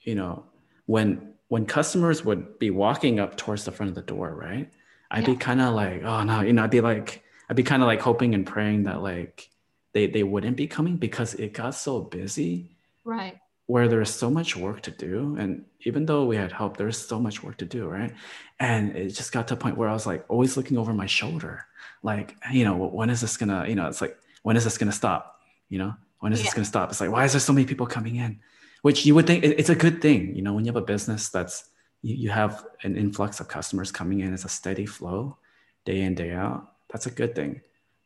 you 0.01 0.15
know, 0.15 0.45
when 0.85 1.33
when 1.49 1.65
customers 1.65 2.23
would 2.23 2.59
be 2.59 2.69
walking 2.69 3.19
up 3.19 3.35
towards 3.35 3.65
the 3.65 3.73
front 3.73 3.89
of 3.89 3.95
the 3.95 4.01
door, 4.01 4.33
right? 4.33 4.71
I'd 5.09 5.27
yeah. 5.27 5.33
be 5.33 5.35
kind 5.35 5.59
of 5.59 5.73
like, 5.73 6.01
oh 6.03 6.23
no, 6.23 6.41
you 6.41 6.53
know, 6.53 6.63
I'd 6.63 6.71
be 6.71 6.79
like, 6.79 7.23
I'd 7.49 7.57
be 7.57 7.63
kind 7.63 7.81
of 7.83 7.87
like 7.87 7.99
hoping 7.99 8.33
and 8.33 8.47
praying 8.47 8.83
that 8.83 9.03
like 9.03 9.49
they 9.93 10.07
they 10.07 10.23
wouldn't 10.23 10.57
be 10.57 10.67
coming 10.67 10.97
because 10.97 11.33
it 11.35 11.53
got 11.53 11.75
so 11.75 12.01
busy. 12.01 12.77
Right. 13.03 13.37
Where 13.67 13.87
there's 13.87 14.13
so 14.13 14.29
much 14.29 14.57
work 14.57 14.81
to 14.81 14.91
do. 14.91 15.37
And 15.39 15.65
even 15.81 16.05
though 16.05 16.25
we 16.25 16.35
had 16.35 16.51
help, 16.51 16.75
there's 16.75 16.97
so 16.97 17.19
much 17.19 17.41
work 17.41 17.57
to 17.57 17.65
do, 17.65 17.87
right? 17.87 18.13
And 18.59 18.95
it 18.95 19.09
just 19.09 19.31
got 19.31 19.47
to 19.47 19.53
a 19.53 19.57
point 19.57 19.77
where 19.77 19.87
I 19.87 19.93
was 19.93 20.05
like 20.05 20.25
always 20.27 20.57
looking 20.57 20.77
over 20.77 20.93
my 20.93 21.05
shoulder. 21.05 21.65
Like, 22.03 22.35
you 22.51 22.65
know, 22.65 22.75
when 22.75 23.09
is 23.09 23.21
this 23.21 23.37
gonna, 23.37 23.67
you 23.67 23.75
know, 23.75 23.87
it's 23.87 24.01
like, 24.01 24.17
when 24.43 24.57
is 24.57 24.63
this 24.63 24.77
gonna 24.77 24.91
stop? 24.91 25.39
You 25.69 25.79
know, 25.79 25.93
when 26.19 26.33
is 26.33 26.39
yeah. 26.39 26.45
this 26.45 26.53
gonna 26.53 26.65
stop? 26.65 26.89
It's 26.89 26.99
like, 26.99 27.11
why 27.11 27.23
is 27.23 27.31
there 27.31 27.39
so 27.39 27.53
many 27.53 27.65
people 27.65 27.85
coming 27.85 28.17
in? 28.17 28.39
Which 28.81 29.05
you 29.05 29.15
would 29.15 29.27
think 29.27 29.43
it's 29.43 29.69
a 29.69 29.75
good 29.75 30.01
thing, 30.01 30.35
you 30.35 30.41
know, 30.41 30.53
when 30.53 30.65
you 30.65 30.69
have 30.69 30.81
a 30.81 30.85
business 30.85 31.29
that's 31.29 31.69
you, 32.01 32.15
you 32.15 32.29
have 32.29 32.65
an 32.83 32.97
influx 32.97 33.39
of 33.39 33.47
customers 33.47 33.91
coming 33.91 34.19
in, 34.19 34.33
it's 34.33 34.45
a 34.45 34.49
steady 34.49 34.85
flow 34.85 35.37
day 35.85 36.01
in, 36.01 36.15
day 36.15 36.33
out. 36.33 36.73
That's 36.91 37.05
a 37.05 37.11
good 37.11 37.35
thing. 37.35 37.61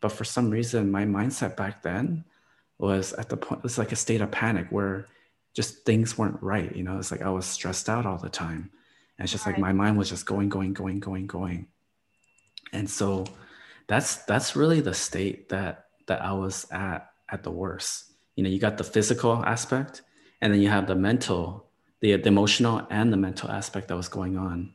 But 0.05 0.11
for 0.11 0.23
some 0.23 0.51
reason, 0.51 0.91
my 0.91 1.03
mindset 1.03 1.57
back 1.57 1.81
then 1.81 2.25
was 2.77 3.13
at 3.13 3.27
the 3.27 3.37
point, 3.37 3.61
it's 3.63 3.79
like 3.79 3.91
a 3.91 3.95
state 3.95 4.21
of 4.21 4.29
panic 4.29 4.67
where 4.69 5.07
just 5.55 5.83
things 5.83 6.15
weren't 6.15 6.37
right. 6.43 6.75
You 6.75 6.83
know, 6.83 6.99
it's 6.99 7.09
like 7.09 7.23
I 7.23 7.31
was 7.31 7.47
stressed 7.47 7.89
out 7.89 8.05
all 8.05 8.19
the 8.19 8.29
time. 8.29 8.69
And 9.17 9.25
it's 9.25 9.31
just 9.31 9.47
right. 9.47 9.53
like 9.53 9.59
my 9.59 9.73
mind 9.73 9.97
was 9.97 10.07
just 10.09 10.27
going, 10.27 10.49
going, 10.49 10.73
going, 10.73 10.99
going, 10.99 11.25
going. 11.25 11.65
And 12.71 12.87
so 12.87 13.25
that's 13.87 14.17
that's 14.25 14.55
really 14.55 14.79
the 14.79 14.93
state 14.93 15.49
that 15.49 15.85
that 16.05 16.21
I 16.21 16.33
was 16.33 16.67
at 16.69 17.09
at 17.27 17.41
the 17.41 17.49
worst. 17.49 18.11
You 18.35 18.43
know, 18.43 18.49
you 18.51 18.59
got 18.59 18.77
the 18.77 18.83
physical 18.83 19.43
aspect 19.43 20.03
and 20.39 20.53
then 20.53 20.61
you 20.61 20.69
have 20.69 20.85
the 20.85 20.93
mental, 20.93 21.65
the, 22.01 22.15
the 22.15 22.27
emotional 22.27 22.85
and 22.91 23.11
the 23.11 23.17
mental 23.17 23.49
aspect 23.49 23.87
that 23.87 23.97
was 23.97 24.07
going 24.07 24.37
on 24.37 24.71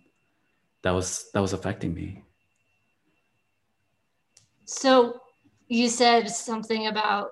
that 0.83 0.91
was 0.91 1.31
that 1.35 1.41
was 1.41 1.53
affecting 1.53 1.95
me. 1.95 2.25
So 4.71 5.21
you 5.67 5.89
said 5.89 6.31
something 6.31 6.87
about 6.87 7.31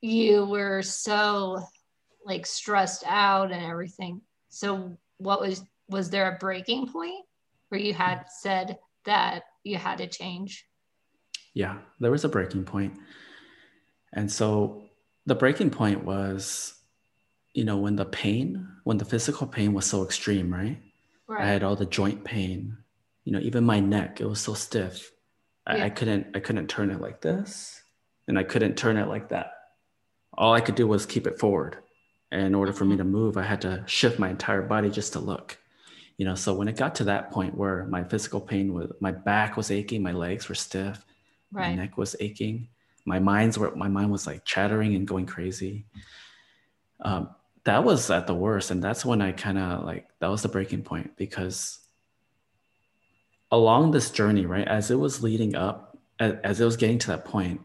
you 0.00 0.44
were 0.44 0.80
so 0.82 1.60
like 2.24 2.46
stressed 2.46 3.02
out 3.04 3.50
and 3.50 3.64
everything. 3.64 4.20
So 4.48 4.96
what 5.16 5.40
was 5.40 5.64
was 5.88 6.08
there 6.08 6.32
a 6.32 6.38
breaking 6.38 6.86
point 6.92 7.24
where 7.68 7.80
you 7.80 7.94
had 7.94 8.26
said 8.28 8.78
that 9.06 9.42
you 9.64 9.76
had 9.76 9.98
to 9.98 10.06
change? 10.06 10.66
Yeah, 11.52 11.78
there 11.98 12.12
was 12.12 12.24
a 12.24 12.28
breaking 12.28 12.64
point. 12.64 12.96
And 14.12 14.30
so 14.30 14.84
the 15.26 15.34
breaking 15.34 15.70
point 15.70 16.04
was, 16.04 16.74
you 17.54 17.64
know, 17.64 17.78
when 17.78 17.96
the 17.96 18.04
pain, 18.04 18.68
when 18.84 18.98
the 18.98 19.04
physical 19.04 19.48
pain 19.48 19.72
was 19.72 19.86
so 19.86 20.04
extreme, 20.04 20.54
right? 20.54 20.80
right. 21.26 21.42
I 21.42 21.48
had 21.48 21.64
all 21.64 21.74
the 21.74 21.86
joint 21.86 22.22
pain, 22.22 22.76
you 23.24 23.32
know, 23.32 23.40
even 23.40 23.64
my 23.64 23.80
neck, 23.80 24.20
it 24.20 24.26
was 24.26 24.40
so 24.40 24.54
stiff. 24.54 25.10
I, 25.68 25.84
I 25.84 25.90
couldn't 25.90 26.28
I 26.34 26.40
couldn't 26.40 26.66
turn 26.68 26.90
it 26.90 27.00
like 27.00 27.20
this 27.20 27.82
and 28.26 28.38
I 28.38 28.42
couldn't 28.42 28.76
turn 28.76 28.96
it 28.96 29.08
like 29.08 29.28
that. 29.28 29.52
All 30.36 30.54
I 30.54 30.60
could 30.60 30.74
do 30.74 30.86
was 30.86 31.06
keep 31.06 31.26
it 31.26 31.38
forward. 31.38 31.76
And 32.30 32.42
in 32.42 32.54
order 32.54 32.72
for 32.72 32.84
me 32.84 32.96
to 32.96 33.04
move, 33.04 33.36
I 33.36 33.42
had 33.42 33.62
to 33.62 33.84
shift 33.86 34.18
my 34.18 34.28
entire 34.28 34.62
body 34.62 34.90
just 34.90 35.12
to 35.12 35.18
look. 35.18 35.58
You 36.16 36.24
know, 36.24 36.34
so 36.34 36.54
when 36.54 36.68
it 36.68 36.76
got 36.76 36.96
to 36.96 37.04
that 37.04 37.30
point 37.30 37.56
where 37.56 37.86
my 37.86 38.02
physical 38.02 38.40
pain 38.40 38.74
was 38.74 38.90
my 39.00 39.12
back 39.12 39.56
was 39.56 39.70
aching, 39.70 40.02
my 40.02 40.12
legs 40.12 40.48
were 40.48 40.54
stiff, 40.54 41.04
right. 41.52 41.70
my 41.70 41.74
neck 41.76 41.96
was 41.96 42.16
aching, 42.18 42.68
my 43.04 43.18
mind's 43.18 43.58
were 43.58 43.74
my 43.76 43.88
mind 43.88 44.10
was 44.10 44.26
like 44.26 44.44
chattering 44.44 44.94
and 44.94 45.06
going 45.06 45.26
crazy. 45.26 45.86
Um, 47.00 47.30
that 47.64 47.84
was 47.84 48.10
at 48.10 48.26
the 48.26 48.34
worst. 48.34 48.70
And 48.70 48.82
that's 48.82 49.04
when 49.04 49.22
I 49.22 49.32
kind 49.32 49.58
of 49.58 49.84
like 49.84 50.08
that 50.20 50.28
was 50.28 50.42
the 50.42 50.48
breaking 50.48 50.82
point 50.82 51.16
because 51.16 51.78
along 53.50 53.90
this 53.90 54.10
journey, 54.10 54.46
right, 54.46 54.66
as 54.66 54.90
it 54.90 54.96
was 54.98 55.22
leading 55.22 55.54
up, 55.54 55.98
as, 56.18 56.34
as 56.44 56.60
it 56.60 56.64
was 56.64 56.76
getting 56.76 56.98
to 56.98 57.08
that 57.08 57.24
point, 57.24 57.60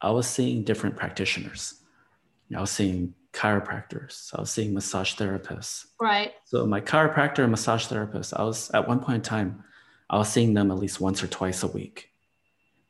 I 0.00 0.10
was 0.10 0.26
seeing 0.26 0.64
different 0.64 0.96
practitioners. 0.96 1.74
I 2.54 2.60
was 2.60 2.70
seeing 2.70 3.14
chiropractors. 3.32 4.34
I 4.36 4.40
was 4.40 4.50
seeing 4.50 4.74
massage 4.74 5.14
therapists. 5.14 5.86
Right. 6.00 6.32
So 6.44 6.66
my 6.66 6.80
chiropractor 6.80 7.40
and 7.40 7.50
massage 7.50 7.86
therapist, 7.86 8.34
I 8.34 8.42
was 8.42 8.70
at 8.72 8.86
one 8.86 9.00
point 9.00 9.16
in 9.16 9.22
time, 9.22 9.64
I 10.10 10.18
was 10.18 10.28
seeing 10.28 10.54
them 10.54 10.70
at 10.70 10.78
least 10.78 11.00
once 11.00 11.22
or 11.22 11.28
twice 11.28 11.62
a 11.62 11.68
week, 11.68 12.10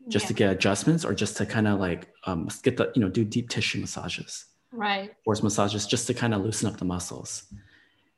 just 0.09 0.25
yeah. 0.25 0.29
to 0.29 0.35
get 0.35 0.51
adjustments 0.51 1.05
or 1.05 1.15
just 1.15 1.37
to 1.37 1.47
kind 1.47 1.69
of 1.69 1.79
like 1.79 2.09
um, 2.27 2.49
get 2.63 2.77
the 2.77 2.91
you 2.97 3.03
know 3.03 3.09
do 3.09 3.25
deep 3.25 3.49
tissue 3.49 3.79
massages. 3.79 4.47
Right. 4.73 5.13
Force 5.25 5.43
massages 5.43 5.87
just 5.87 6.07
to 6.09 6.15
kind 6.15 6.35
of 6.35 6.43
loosen 6.43 6.69
up 6.69 6.79
the 6.79 6.85
muscles, 6.85 7.45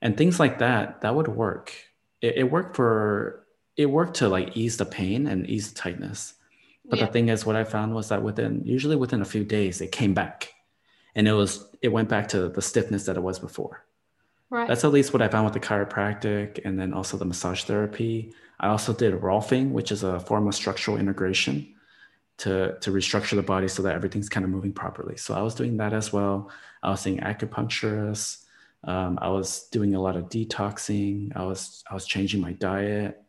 and 0.00 0.16
things 0.16 0.40
like 0.40 0.60
that. 0.60 1.02
That 1.02 1.14
would 1.14 1.28
work. 1.28 1.74
It, 2.22 2.38
it 2.38 2.50
worked 2.50 2.76
for 2.76 3.43
it 3.76 3.86
worked 3.86 4.16
to 4.16 4.28
like 4.28 4.56
ease 4.56 4.76
the 4.76 4.84
pain 4.84 5.26
and 5.26 5.48
ease 5.48 5.72
the 5.72 5.78
tightness. 5.78 6.34
But 6.86 6.98
yeah. 6.98 7.06
the 7.06 7.12
thing 7.12 7.28
is, 7.28 7.46
what 7.46 7.56
I 7.56 7.64
found 7.64 7.94
was 7.94 8.08
that 8.10 8.22
within 8.22 8.62
usually 8.64 8.96
within 8.96 9.22
a 9.22 9.24
few 9.24 9.44
days, 9.44 9.80
it 9.80 9.90
came 9.90 10.14
back, 10.14 10.52
and 11.14 11.26
it 11.26 11.32
was 11.32 11.68
it 11.80 11.88
went 11.88 12.08
back 12.08 12.28
to 12.28 12.48
the 12.48 12.62
stiffness 12.62 13.06
that 13.06 13.16
it 13.16 13.22
was 13.22 13.38
before. 13.38 13.84
Right. 14.50 14.68
That's 14.68 14.84
at 14.84 14.92
least 14.92 15.12
what 15.12 15.22
I 15.22 15.28
found 15.28 15.46
with 15.46 15.54
the 15.54 15.60
chiropractic, 15.60 16.60
and 16.64 16.78
then 16.78 16.92
also 16.92 17.16
the 17.16 17.24
massage 17.24 17.64
therapy. 17.64 18.34
I 18.60 18.68
also 18.68 18.92
did 18.92 19.14
Rolfing, 19.14 19.70
which 19.70 19.90
is 19.90 20.02
a 20.02 20.20
form 20.20 20.46
of 20.46 20.54
structural 20.54 20.98
integration 20.98 21.74
to 22.38 22.76
to 22.80 22.90
restructure 22.90 23.36
the 23.36 23.42
body 23.42 23.68
so 23.68 23.82
that 23.82 23.94
everything's 23.94 24.28
kind 24.28 24.44
of 24.44 24.50
moving 24.50 24.72
properly. 24.72 25.16
So 25.16 25.34
I 25.34 25.40
was 25.40 25.54
doing 25.54 25.78
that 25.78 25.94
as 25.94 26.12
well. 26.12 26.50
I 26.82 26.90
was 26.90 27.00
seeing 27.00 27.18
acupuncturists. 27.18 28.44
Um, 28.84 29.18
I 29.22 29.30
was 29.30 29.68
doing 29.72 29.94
a 29.94 30.00
lot 30.00 30.16
of 30.16 30.24
detoxing. 30.24 31.34
I 31.34 31.44
was 31.44 31.82
I 31.90 31.94
was 31.94 32.04
changing 32.04 32.42
my 32.42 32.52
diet 32.52 33.23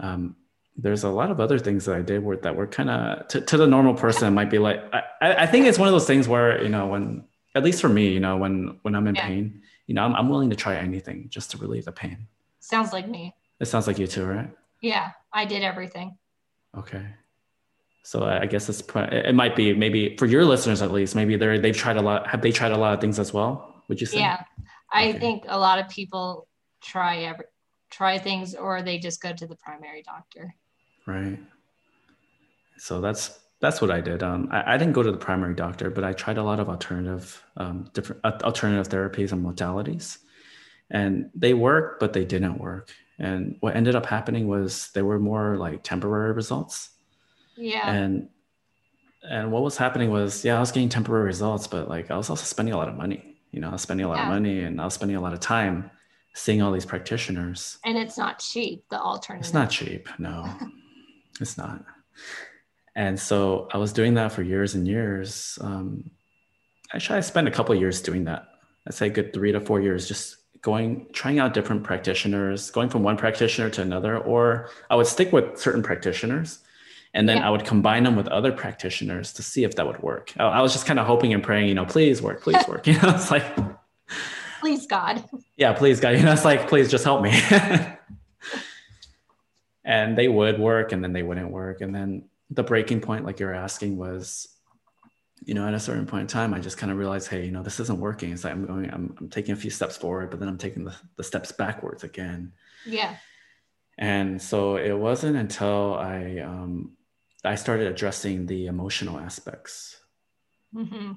um, 0.00 0.36
there's 0.76 1.04
a 1.04 1.08
lot 1.08 1.30
of 1.30 1.40
other 1.40 1.58
things 1.58 1.84
that 1.84 1.96
I 1.96 2.02
did 2.02 2.24
where 2.24 2.36
that 2.38 2.56
were 2.56 2.66
kind 2.66 2.90
of 2.90 3.28
to, 3.28 3.40
to, 3.40 3.56
the 3.56 3.66
normal 3.66 3.94
person 3.94 4.32
might 4.34 4.50
be 4.50 4.58
like 4.58 4.82
I, 4.92 5.02
I 5.20 5.46
think 5.46 5.66
it's 5.66 5.78
one 5.78 5.88
of 5.88 5.92
those 5.92 6.06
things 6.06 6.26
where 6.26 6.62
you 6.62 6.68
know 6.68 6.86
when 6.86 7.24
at 7.54 7.62
least 7.62 7.80
for 7.80 7.88
me 7.88 8.08
you 8.08 8.20
know 8.20 8.36
when 8.36 8.78
when 8.82 8.94
I'm 8.94 9.06
in 9.06 9.14
yeah. 9.14 9.26
pain 9.26 9.62
you 9.86 9.94
know 9.94 10.02
I'm, 10.02 10.14
I'm 10.14 10.28
willing 10.28 10.50
to 10.50 10.56
try 10.56 10.76
anything 10.76 11.28
just 11.28 11.50
to 11.52 11.58
relieve 11.58 11.84
the 11.84 11.92
pain. 11.92 12.26
Sounds 12.60 12.92
like 12.92 13.08
me. 13.08 13.34
It 13.58 13.66
sounds 13.66 13.86
like 13.86 13.98
you 13.98 14.06
too, 14.06 14.24
right? 14.24 14.50
Yeah, 14.80 15.10
I 15.32 15.44
did 15.44 15.62
everything. 15.62 16.16
Okay. 16.76 17.04
So 18.02 18.24
I 18.24 18.46
guess 18.46 18.68
it's 18.68 18.82
it 18.94 19.34
might 19.34 19.54
be 19.54 19.74
maybe 19.74 20.16
for 20.16 20.26
your 20.26 20.44
listeners 20.44 20.80
at 20.82 20.90
least 20.90 21.14
maybe 21.14 21.36
they're 21.36 21.58
they've 21.58 21.76
tried 21.76 21.96
a 21.96 22.02
lot 22.02 22.26
have 22.26 22.42
they 22.42 22.50
tried 22.50 22.72
a 22.72 22.78
lot 22.78 22.94
of 22.94 23.00
things 23.00 23.18
as 23.18 23.32
well? 23.32 23.84
Would 23.88 24.00
you 24.00 24.06
say? 24.06 24.20
Yeah, 24.20 24.42
I 24.92 25.10
okay. 25.10 25.18
think 25.18 25.44
a 25.48 25.58
lot 25.58 25.78
of 25.78 25.88
people 25.88 26.48
try 26.82 27.18
every 27.24 27.44
try 27.90 28.18
things 28.18 28.54
or 28.54 28.82
they 28.82 28.98
just 28.98 29.20
go 29.20 29.32
to 29.32 29.46
the 29.46 29.56
primary 29.56 30.02
doctor. 30.02 30.54
Right. 31.06 31.38
So 32.78 33.00
that's 33.00 33.38
that's 33.60 33.82
what 33.82 33.90
I 33.90 34.00
did. 34.00 34.22
Um, 34.22 34.48
I, 34.50 34.74
I, 34.74 34.76
didn't 34.78 34.94
go 34.94 35.02
to 35.02 35.12
the 35.12 35.18
primary 35.18 35.54
doctor, 35.54 35.90
but 35.90 36.02
I 36.02 36.14
tried 36.14 36.38
a 36.38 36.42
lot 36.42 36.60
of 36.60 36.70
alternative 36.70 37.44
um, 37.58 37.90
different 37.92 38.22
uh, 38.24 38.38
alternative 38.42 38.88
therapies 38.88 39.32
and 39.32 39.44
modalities, 39.44 40.18
and 40.90 41.28
they 41.34 41.52
worked, 41.52 42.00
but 42.00 42.14
they 42.14 42.24
didn't 42.24 42.58
work. 42.58 42.90
And 43.18 43.56
what 43.60 43.76
ended 43.76 43.94
up 43.94 44.06
happening 44.06 44.48
was 44.48 44.90
they 44.94 45.02
were 45.02 45.18
more 45.18 45.58
like 45.58 45.82
temporary 45.82 46.32
results. 46.32 46.90
Yeah. 47.56 47.90
And 47.90 48.30
and 49.22 49.52
what 49.52 49.62
was 49.62 49.76
happening 49.76 50.10
was, 50.10 50.42
yeah, 50.42 50.56
I 50.56 50.60
was 50.60 50.72
getting 50.72 50.88
temporary 50.88 51.26
results, 51.26 51.66
but 51.66 51.88
like 51.88 52.10
I 52.10 52.16
was 52.16 52.30
also 52.30 52.44
spending 52.44 52.72
a 52.72 52.78
lot 52.78 52.88
of 52.88 52.94
money. 52.94 53.36
You 53.50 53.60
know, 53.60 53.68
I 53.68 53.72
was 53.72 53.82
spending 53.82 54.06
a 54.06 54.08
lot 54.08 54.16
yeah. 54.16 54.22
of 54.22 54.28
money 54.28 54.60
and 54.60 54.80
I 54.80 54.84
was 54.86 54.94
spending 54.94 55.18
a 55.18 55.20
lot 55.20 55.34
of 55.34 55.40
time 55.40 55.90
seeing 56.34 56.62
all 56.62 56.72
these 56.72 56.86
practitioners. 56.86 57.78
And 57.84 57.98
it's 57.98 58.16
not 58.16 58.38
cheap, 58.38 58.84
the 58.90 59.00
alternative. 59.00 59.46
It's 59.46 59.54
not 59.54 59.70
cheap. 59.70 60.08
No, 60.18 60.48
it's 61.40 61.58
not. 61.58 61.84
And 62.94 63.18
so 63.18 63.68
I 63.72 63.78
was 63.78 63.92
doing 63.92 64.14
that 64.14 64.32
for 64.32 64.42
years 64.42 64.74
and 64.74 64.86
years. 64.86 65.58
Um, 65.60 66.10
actually, 66.92 67.18
I 67.18 67.20
spent 67.20 67.48
a 67.48 67.50
couple 67.50 67.74
years 67.74 68.02
doing 68.02 68.24
that. 68.24 68.46
I'd 68.86 68.94
say 68.94 69.08
good 69.08 69.32
three 69.32 69.52
to 69.52 69.60
four 69.60 69.80
years, 69.80 70.08
just 70.08 70.36
going, 70.62 71.06
trying 71.12 71.38
out 71.38 71.54
different 71.54 71.84
practitioners, 71.84 72.70
going 72.70 72.88
from 72.88 73.02
one 73.02 73.16
practitioner 73.16 73.70
to 73.70 73.82
another, 73.82 74.18
or 74.18 74.70
I 74.90 74.96
would 74.96 75.06
stick 75.06 75.32
with 75.32 75.58
certain 75.58 75.82
practitioners 75.82 76.60
and 77.14 77.28
then 77.28 77.38
yeah. 77.38 77.48
I 77.48 77.50
would 77.50 77.64
combine 77.64 78.04
them 78.04 78.16
with 78.16 78.28
other 78.28 78.52
practitioners 78.52 79.32
to 79.34 79.42
see 79.42 79.64
if 79.64 79.74
that 79.76 79.86
would 79.86 80.00
work. 80.02 80.32
I, 80.38 80.44
I 80.44 80.62
was 80.62 80.72
just 80.72 80.86
kind 80.86 80.98
of 80.98 81.06
hoping 81.06 81.34
and 81.34 81.42
praying, 81.42 81.68
you 81.68 81.74
know, 81.74 81.84
please 81.84 82.22
work, 82.22 82.42
please 82.42 82.62
work. 82.68 82.86
You 82.86 82.94
know, 82.94 83.10
it's 83.10 83.30
like, 83.30 83.44
please 84.60 84.86
God. 84.86 85.24
Yeah, 85.56 85.72
please 85.72 85.98
God. 86.00 86.10
You 86.16 86.22
know, 86.22 86.32
it's 86.32 86.44
like, 86.44 86.68
please 86.68 86.90
just 86.90 87.04
help 87.04 87.22
me. 87.22 87.32
and 89.84 90.16
they 90.16 90.28
would 90.28 90.60
work 90.60 90.92
and 90.92 91.02
then 91.02 91.12
they 91.12 91.22
wouldn't 91.22 91.50
work. 91.50 91.80
And 91.80 91.94
then 91.94 92.28
the 92.50 92.62
breaking 92.62 93.00
point, 93.00 93.24
like 93.24 93.40
you're 93.40 93.54
asking, 93.54 93.96
was, 93.96 94.48
you 95.44 95.54
know, 95.54 95.66
at 95.66 95.74
a 95.74 95.80
certain 95.80 96.06
point 96.06 96.22
in 96.22 96.26
time, 96.26 96.52
I 96.52 96.60
just 96.60 96.78
kind 96.78 96.92
of 96.92 96.98
realized, 96.98 97.28
hey, 97.28 97.44
you 97.44 97.50
know, 97.50 97.62
this 97.62 97.80
isn't 97.80 97.98
working. 97.98 98.32
It's 98.32 98.44
like 98.44 98.52
I'm 98.52 98.66
going, 98.66 98.90
I'm, 98.92 99.16
I'm 99.18 99.30
taking 99.30 99.52
a 99.52 99.56
few 99.56 99.70
steps 99.70 99.96
forward, 99.96 100.30
but 100.30 100.38
then 100.38 100.48
I'm 100.48 100.58
taking 100.58 100.84
the, 100.84 100.94
the 101.16 101.24
steps 101.24 101.50
backwards 101.52 102.04
again. 102.04 102.52
Yeah. 102.84 103.16
And 103.98 104.40
so 104.40 104.76
it 104.76 104.92
wasn't 104.92 105.36
until 105.36 105.94
I 105.94 106.38
um, 106.38 106.96
I 107.44 107.54
started 107.54 107.86
addressing 107.86 108.46
the 108.46 108.66
emotional 108.66 109.18
aspects. 109.18 109.98
Mm-hmm. 110.74 111.12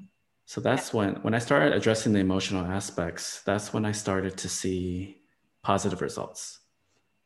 So 0.53 0.61
that's 0.61 0.93
when 0.93 1.15
when 1.23 1.33
I 1.33 1.39
started 1.39 1.73
addressing 1.73 2.13
the 2.13 2.19
emotional 2.19 2.63
aspects, 2.63 3.41
that's 3.41 3.73
when 3.73 3.85
I 3.85 3.91
started 3.91 4.37
to 4.37 4.47
see 4.47 5.17
positive 5.63 5.99
results. 5.99 6.59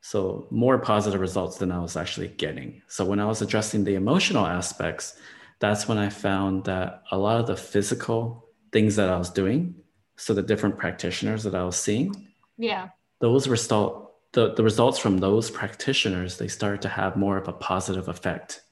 So 0.00 0.46
more 0.50 0.78
positive 0.78 1.20
results 1.20 1.58
than 1.58 1.70
I 1.70 1.78
was 1.78 1.94
actually 1.94 2.28
getting. 2.28 2.80
So 2.88 3.04
when 3.04 3.20
I 3.20 3.26
was 3.26 3.42
addressing 3.42 3.84
the 3.84 3.96
emotional 3.96 4.46
aspects, 4.46 5.18
that's 5.58 5.86
when 5.86 5.98
I 5.98 6.08
found 6.08 6.64
that 6.64 7.02
a 7.10 7.18
lot 7.18 7.38
of 7.38 7.46
the 7.46 7.56
physical 7.58 8.48
things 8.72 8.96
that 8.96 9.10
I 9.10 9.18
was 9.18 9.28
doing, 9.28 9.74
so 10.16 10.32
the 10.32 10.42
different 10.42 10.78
practitioners 10.78 11.42
that 11.42 11.54
I 11.54 11.64
was 11.64 11.76
seeing, 11.76 12.28
yeah, 12.56 12.88
those 13.20 13.46
result 13.46 14.14
the, 14.32 14.54
the 14.54 14.64
results 14.64 14.98
from 14.98 15.18
those 15.18 15.50
practitioners, 15.50 16.38
they 16.38 16.48
started 16.48 16.80
to 16.80 16.88
have 16.88 17.14
more 17.14 17.36
of 17.36 17.46
a 17.46 17.52
positive 17.52 18.08
effect 18.08 18.62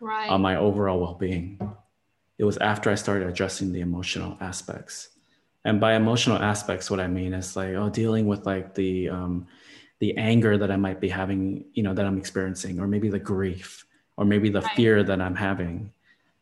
right. 0.00 0.30
on 0.30 0.40
my 0.40 0.56
overall 0.56 1.00
well-being. 1.00 1.60
It 2.38 2.44
was 2.44 2.56
after 2.58 2.90
I 2.90 2.94
started 2.94 3.28
addressing 3.28 3.72
the 3.72 3.80
emotional 3.80 4.36
aspects. 4.40 5.10
And 5.64 5.80
by 5.80 5.94
emotional 5.94 6.38
aspects, 6.38 6.90
what 6.90 7.00
I 7.00 7.08
mean 7.08 7.32
is 7.32 7.56
like, 7.56 7.74
oh, 7.74 7.88
dealing 7.88 8.26
with 8.26 8.46
like 8.46 8.74
the 8.74 9.08
um, 9.08 9.46
the 9.98 10.16
anger 10.16 10.58
that 10.58 10.70
I 10.70 10.76
might 10.76 11.00
be 11.00 11.08
having, 11.08 11.64
you 11.72 11.82
know, 11.82 11.94
that 11.94 12.04
I'm 12.04 12.18
experiencing, 12.18 12.78
or 12.78 12.86
maybe 12.86 13.08
the 13.08 13.18
grief, 13.18 13.84
or 14.16 14.24
maybe 14.24 14.50
the 14.50 14.60
right. 14.60 14.76
fear 14.76 15.02
that 15.02 15.20
I'm 15.20 15.34
having 15.34 15.92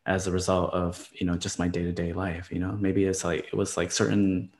as 0.05 0.27
a 0.27 0.31
result 0.31 0.71
of, 0.73 1.09
you 1.13 1.25
know, 1.25 1.35
just 1.35 1.57
my 1.57 1.67
day-to-day 1.67 2.13
life. 2.13 2.51
You 2.51 2.59
know, 2.59 2.73
maybe 2.73 3.05
it's 3.05 3.23
like 3.23 3.47
it 3.47 3.55
was 3.55 3.77
like 3.77 3.91
certain 3.91 4.51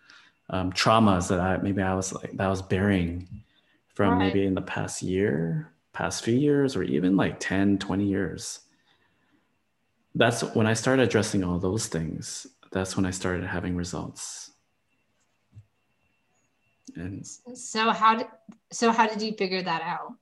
um, 0.49 0.71
traumas 0.71 1.27
that 1.29 1.39
I 1.39 1.57
maybe 1.57 1.81
I 1.81 1.93
was 1.93 2.13
like 2.13 2.31
that 2.37 2.47
I 2.47 2.49
was 2.49 2.61
bearing 2.61 3.27
from 3.93 4.13
right. 4.13 4.27
maybe 4.27 4.45
in 4.45 4.55
the 4.55 4.61
past 4.61 5.01
year, 5.01 5.71
past 5.93 6.23
few 6.23 6.35
years, 6.35 6.75
or 6.75 6.83
even 6.83 7.15
like 7.15 7.39
10, 7.39 7.77
20 7.79 8.05
years. 8.05 8.61
That's 10.15 10.41
when 10.55 10.65
I 10.65 10.73
started 10.73 11.03
addressing 11.03 11.43
all 11.43 11.59
those 11.59 11.87
things. 11.87 12.47
That's 12.71 12.95
when 12.95 13.05
I 13.05 13.11
started 13.11 13.45
having 13.45 13.75
results. 13.75 14.51
And 16.95 17.25
so 17.25 17.91
how 17.91 18.15
did 18.15 18.27
so 18.71 18.91
how 18.91 19.07
did 19.07 19.21
you 19.21 19.33
figure 19.33 19.61
that 19.61 19.81
out? 19.81 20.13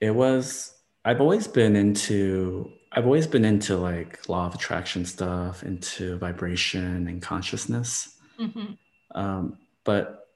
It 0.00 0.14
was 0.14 0.74
I've 1.04 1.20
always 1.20 1.48
been 1.48 1.74
into 1.74 2.70
I've 2.92 3.06
always 3.06 3.26
been 3.26 3.44
into 3.44 3.76
like 3.76 4.28
law 4.28 4.46
of 4.46 4.54
attraction 4.54 5.04
stuff, 5.04 5.62
into 5.64 6.18
vibration 6.18 7.08
and 7.08 7.20
consciousness. 7.20 8.16
Mm-hmm. 8.38 8.74
Um, 9.14 9.58
but 9.84 10.28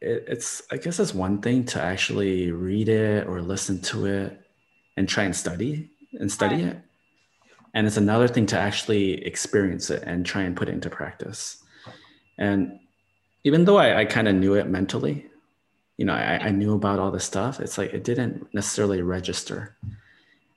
it, 0.00 0.24
it's 0.28 0.62
I 0.70 0.76
guess 0.76 1.00
it's 1.00 1.14
one 1.14 1.40
thing 1.40 1.64
to 1.66 1.82
actually 1.82 2.52
read 2.52 2.88
it 2.88 3.26
or 3.26 3.42
listen 3.42 3.80
to 3.82 4.06
it 4.06 4.40
and 4.96 5.08
try 5.08 5.24
and 5.24 5.34
study 5.34 5.90
and 6.12 6.30
study 6.30 6.56
right. 6.56 6.76
it. 6.76 6.80
And 7.74 7.86
it's 7.86 7.96
another 7.96 8.28
thing 8.28 8.46
to 8.46 8.58
actually 8.58 9.24
experience 9.24 9.90
it 9.90 10.02
and 10.04 10.24
try 10.24 10.42
and 10.42 10.56
put 10.56 10.68
it 10.68 10.72
into 10.72 10.90
practice. 10.90 11.62
And 12.38 12.78
even 13.44 13.64
though 13.64 13.76
I, 13.76 14.00
I 14.00 14.04
kind 14.04 14.28
of 14.28 14.34
knew 14.34 14.54
it 14.54 14.68
mentally, 14.68 15.26
you 15.96 16.04
know, 16.04 16.14
I, 16.14 16.46
I 16.46 16.50
knew 16.50 16.74
about 16.74 16.98
all 16.98 17.10
this 17.10 17.24
stuff, 17.24 17.60
it's 17.60 17.78
like 17.78 17.92
it 17.92 18.04
didn't 18.04 18.52
necessarily 18.54 19.02
register. 19.02 19.76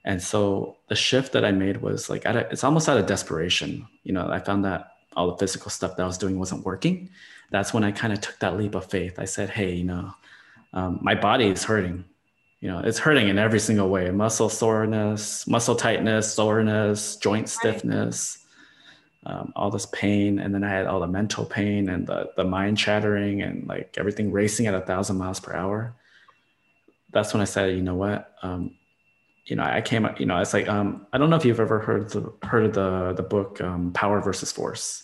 And 0.06 0.22
so 0.22 0.77
the 0.89 0.96
shift 0.96 1.34
that 1.34 1.46
I 1.46 1.51
made 1.51 1.82
was 1.82 2.10
like, 2.10 2.25
a, 2.25 2.48
it's 2.51 2.63
almost 2.63 2.89
out 2.89 2.98
of 2.98 3.06
desperation. 3.06 3.88
You 4.03 4.13
know, 4.13 4.30
I 4.30 4.39
found 4.39 4.65
that 4.65 4.94
all 5.15 5.32
the 5.32 5.38
physical 5.38 5.70
stuff 5.70 5.96
that 5.96 6.03
I 6.03 6.08
was 6.08 6.18
doing 6.18 6.39
wasn't 6.39 6.65
working 6.65 7.10
that's 7.51 7.74
when 7.74 7.84
I 7.84 7.91
kind 7.91 8.13
of 8.13 8.22
took 8.22 8.39
that 8.39 8.58
leap 8.58 8.74
of 8.74 8.86
faith. 8.86 9.20
I 9.20 9.25
said, 9.25 9.50
hey, 9.50 9.74
you 9.75 9.84
know, 9.84 10.13
um, 10.74 11.00
my 11.01 11.13
body 11.13 11.48
is 11.48 11.65
hurting. 11.65 12.06
You 12.62 12.70
know, 12.70 12.80
it's 12.80 13.00
hurting 13.00 13.27
in 13.27 13.38
every 13.38 13.60
single 13.60 13.89
way 13.89 14.10
muscle 14.12 14.50
soreness, 14.50 15.48
muscle 15.48 15.75
tightness, 15.75 16.34
soreness, 16.34 17.15
joint 17.18 17.50
stiffness, 17.50 18.38
um, 19.25 19.51
all 19.56 19.70
this 19.70 19.88
pain. 19.88 20.39
And 20.39 20.53
then 20.53 20.63
I 20.63 20.70
had 20.70 20.86
all 20.86 21.00
the 21.00 21.08
mental 21.08 21.44
pain 21.44 21.89
and 21.89 22.08
the, 22.08 22.30
the 22.38 22.44
mind 22.44 22.77
chattering 22.77 23.41
and 23.41 23.68
like 23.68 23.96
everything 23.98 24.32
racing 24.32 24.68
at 24.68 24.75
a 24.75 24.82
thousand 24.82 25.18
miles 25.18 25.39
per 25.39 25.53
hour. 25.53 25.96
That's 27.12 27.34
when 27.34 27.41
I 27.41 27.46
said, 27.46 27.75
you 27.75 27.82
know 27.82 27.96
what? 27.96 28.34
Um, 28.41 28.75
you 29.46 29.56
know, 29.56 29.63
I 29.63 29.82
came, 29.82 30.08
you 30.18 30.25
know, 30.25 30.39
it's 30.39 30.53
like, 30.53 30.70
um, 30.70 31.08
I 31.12 31.18
don't 31.18 31.30
know 31.30 31.36
if 31.36 31.44
you've 31.44 31.60
ever 31.60 31.80
heard 31.80 32.10
the, 32.12 32.32
heard 32.44 32.65
of 32.65 32.74
the, 32.74 33.14
the 33.14 33.27
book, 33.27 33.59
um, 33.59 33.92
Power 33.92 34.22
versus 34.22 34.51
Force. 34.51 35.03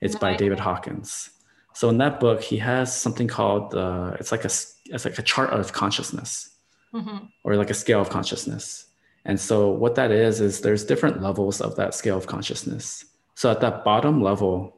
It's 0.00 0.14
no, 0.14 0.20
by 0.20 0.36
David 0.36 0.60
Hawkins 0.60 1.30
so 1.78 1.88
in 1.88 1.98
that 1.98 2.18
book, 2.18 2.42
he 2.42 2.56
has 2.58 2.92
something 3.00 3.28
called 3.28 3.72
uh, 3.72 4.16
it's 4.18 4.32
like 4.32 4.42
a 4.42 4.50
it's 4.86 5.04
like 5.04 5.16
a 5.16 5.22
chart 5.22 5.50
of 5.50 5.72
consciousness, 5.72 6.48
mm-hmm. 6.94 7.26
or 7.44 7.56
like 7.56 7.70
a 7.70 7.74
scale 7.74 8.00
of 8.00 8.10
consciousness. 8.10 8.86
And 9.24 9.38
so 9.38 9.70
what 9.70 9.94
that 9.96 10.10
is 10.10 10.40
is 10.40 10.60
there's 10.60 10.84
different 10.84 11.22
levels 11.22 11.60
of 11.60 11.76
that 11.76 11.94
scale 11.94 12.16
of 12.16 12.26
consciousness. 12.26 13.04
So 13.34 13.50
at 13.50 13.60
that 13.60 13.84
bottom 13.84 14.22
level, 14.22 14.76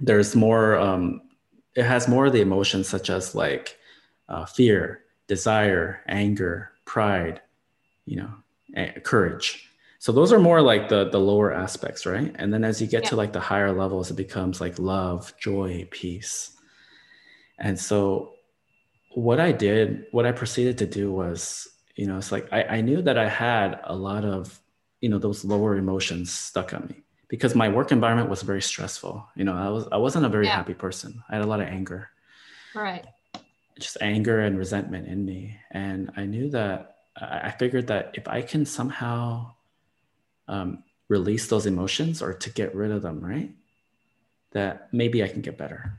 there's 0.00 0.34
more. 0.36 0.78
Um, 0.78 1.22
it 1.74 1.84
has 1.84 2.06
more 2.06 2.26
of 2.26 2.32
the 2.34 2.42
emotions 2.42 2.88
such 2.88 3.08
as 3.08 3.34
like 3.34 3.78
uh, 4.28 4.44
fear, 4.44 5.04
desire, 5.26 6.02
anger, 6.06 6.70
pride, 6.84 7.40
you 8.04 8.16
know, 8.16 8.30
courage 9.02 9.68
so 10.02 10.10
those 10.10 10.32
are 10.32 10.40
more 10.40 10.60
like 10.60 10.88
the 10.88 11.08
the 11.10 11.20
lower 11.20 11.52
aspects 11.52 12.06
right 12.06 12.34
and 12.36 12.52
then 12.52 12.64
as 12.64 12.80
you 12.80 12.88
get 12.88 13.04
yeah. 13.04 13.10
to 13.10 13.16
like 13.16 13.32
the 13.32 13.40
higher 13.40 13.72
levels 13.72 14.10
it 14.10 14.16
becomes 14.16 14.60
like 14.60 14.78
love 14.78 15.32
joy 15.38 15.86
peace 15.90 16.56
and 17.58 17.78
so 17.78 18.31
what 19.14 19.40
i 19.40 19.52
did 19.52 20.06
what 20.10 20.26
i 20.26 20.32
proceeded 20.32 20.78
to 20.78 20.86
do 20.86 21.12
was 21.12 21.68
you 21.96 22.06
know 22.06 22.16
it's 22.16 22.32
like 22.32 22.48
i, 22.52 22.62
I 22.64 22.80
knew 22.80 23.02
that 23.02 23.18
i 23.18 23.28
had 23.28 23.80
a 23.84 23.94
lot 23.94 24.24
of 24.24 24.60
you 25.00 25.08
know 25.08 25.18
those 25.18 25.44
lower 25.44 25.76
emotions 25.76 26.32
stuck 26.32 26.72
on 26.72 26.86
me 26.88 27.02
because 27.28 27.54
my 27.54 27.68
work 27.68 27.92
environment 27.92 28.28
was 28.28 28.42
very 28.42 28.62
stressful 28.62 29.26
you 29.36 29.44
know 29.44 29.54
i 29.54 29.68
was 29.68 29.86
i 29.92 29.96
wasn't 29.96 30.24
a 30.24 30.28
very 30.28 30.46
yeah. 30.46 30.56
happy 30.56 30.74
person 30.74 31.22
i 31.28 31.34
had 31.34 31.44
a 31.44 31.48
lot 31.48 31.60
of 31.60 31.68
anger 31.68 32.08
right 32.74 33.06
just 33.78 33.96
anger 34.00 34.40
and 34.40 34.58
resentment 34.58 35.08
in 35.08 35.24
me 35.24 35.56
and 35.70 36.10
i 36.16 36.24
knew 36.24 36.48
that 36.50 36.96
i 37.16 37.50
figured 37.50 37.86
that 37.86 38.10
if 38.14 38.28
i 38.28 38.40
can 38.40 38.64
somehow 38.64 39.50
um, 40.48 40.82
release 41.08 41.46
those 41.48 41.66
emotions 41.66 42.22
or 42.22 42.32
to 42.32 42.50
get 42.50 42.74
rid 42.74 42.90
of 42.90 43.02
them, 43.02 43.20
right? 43.20 43.50
That 44.52 44.88
maybe 44.92 45.22
I 45.22 45.28
can 45.28 45.42
get 45.42 45.58
better. 45.58 45.98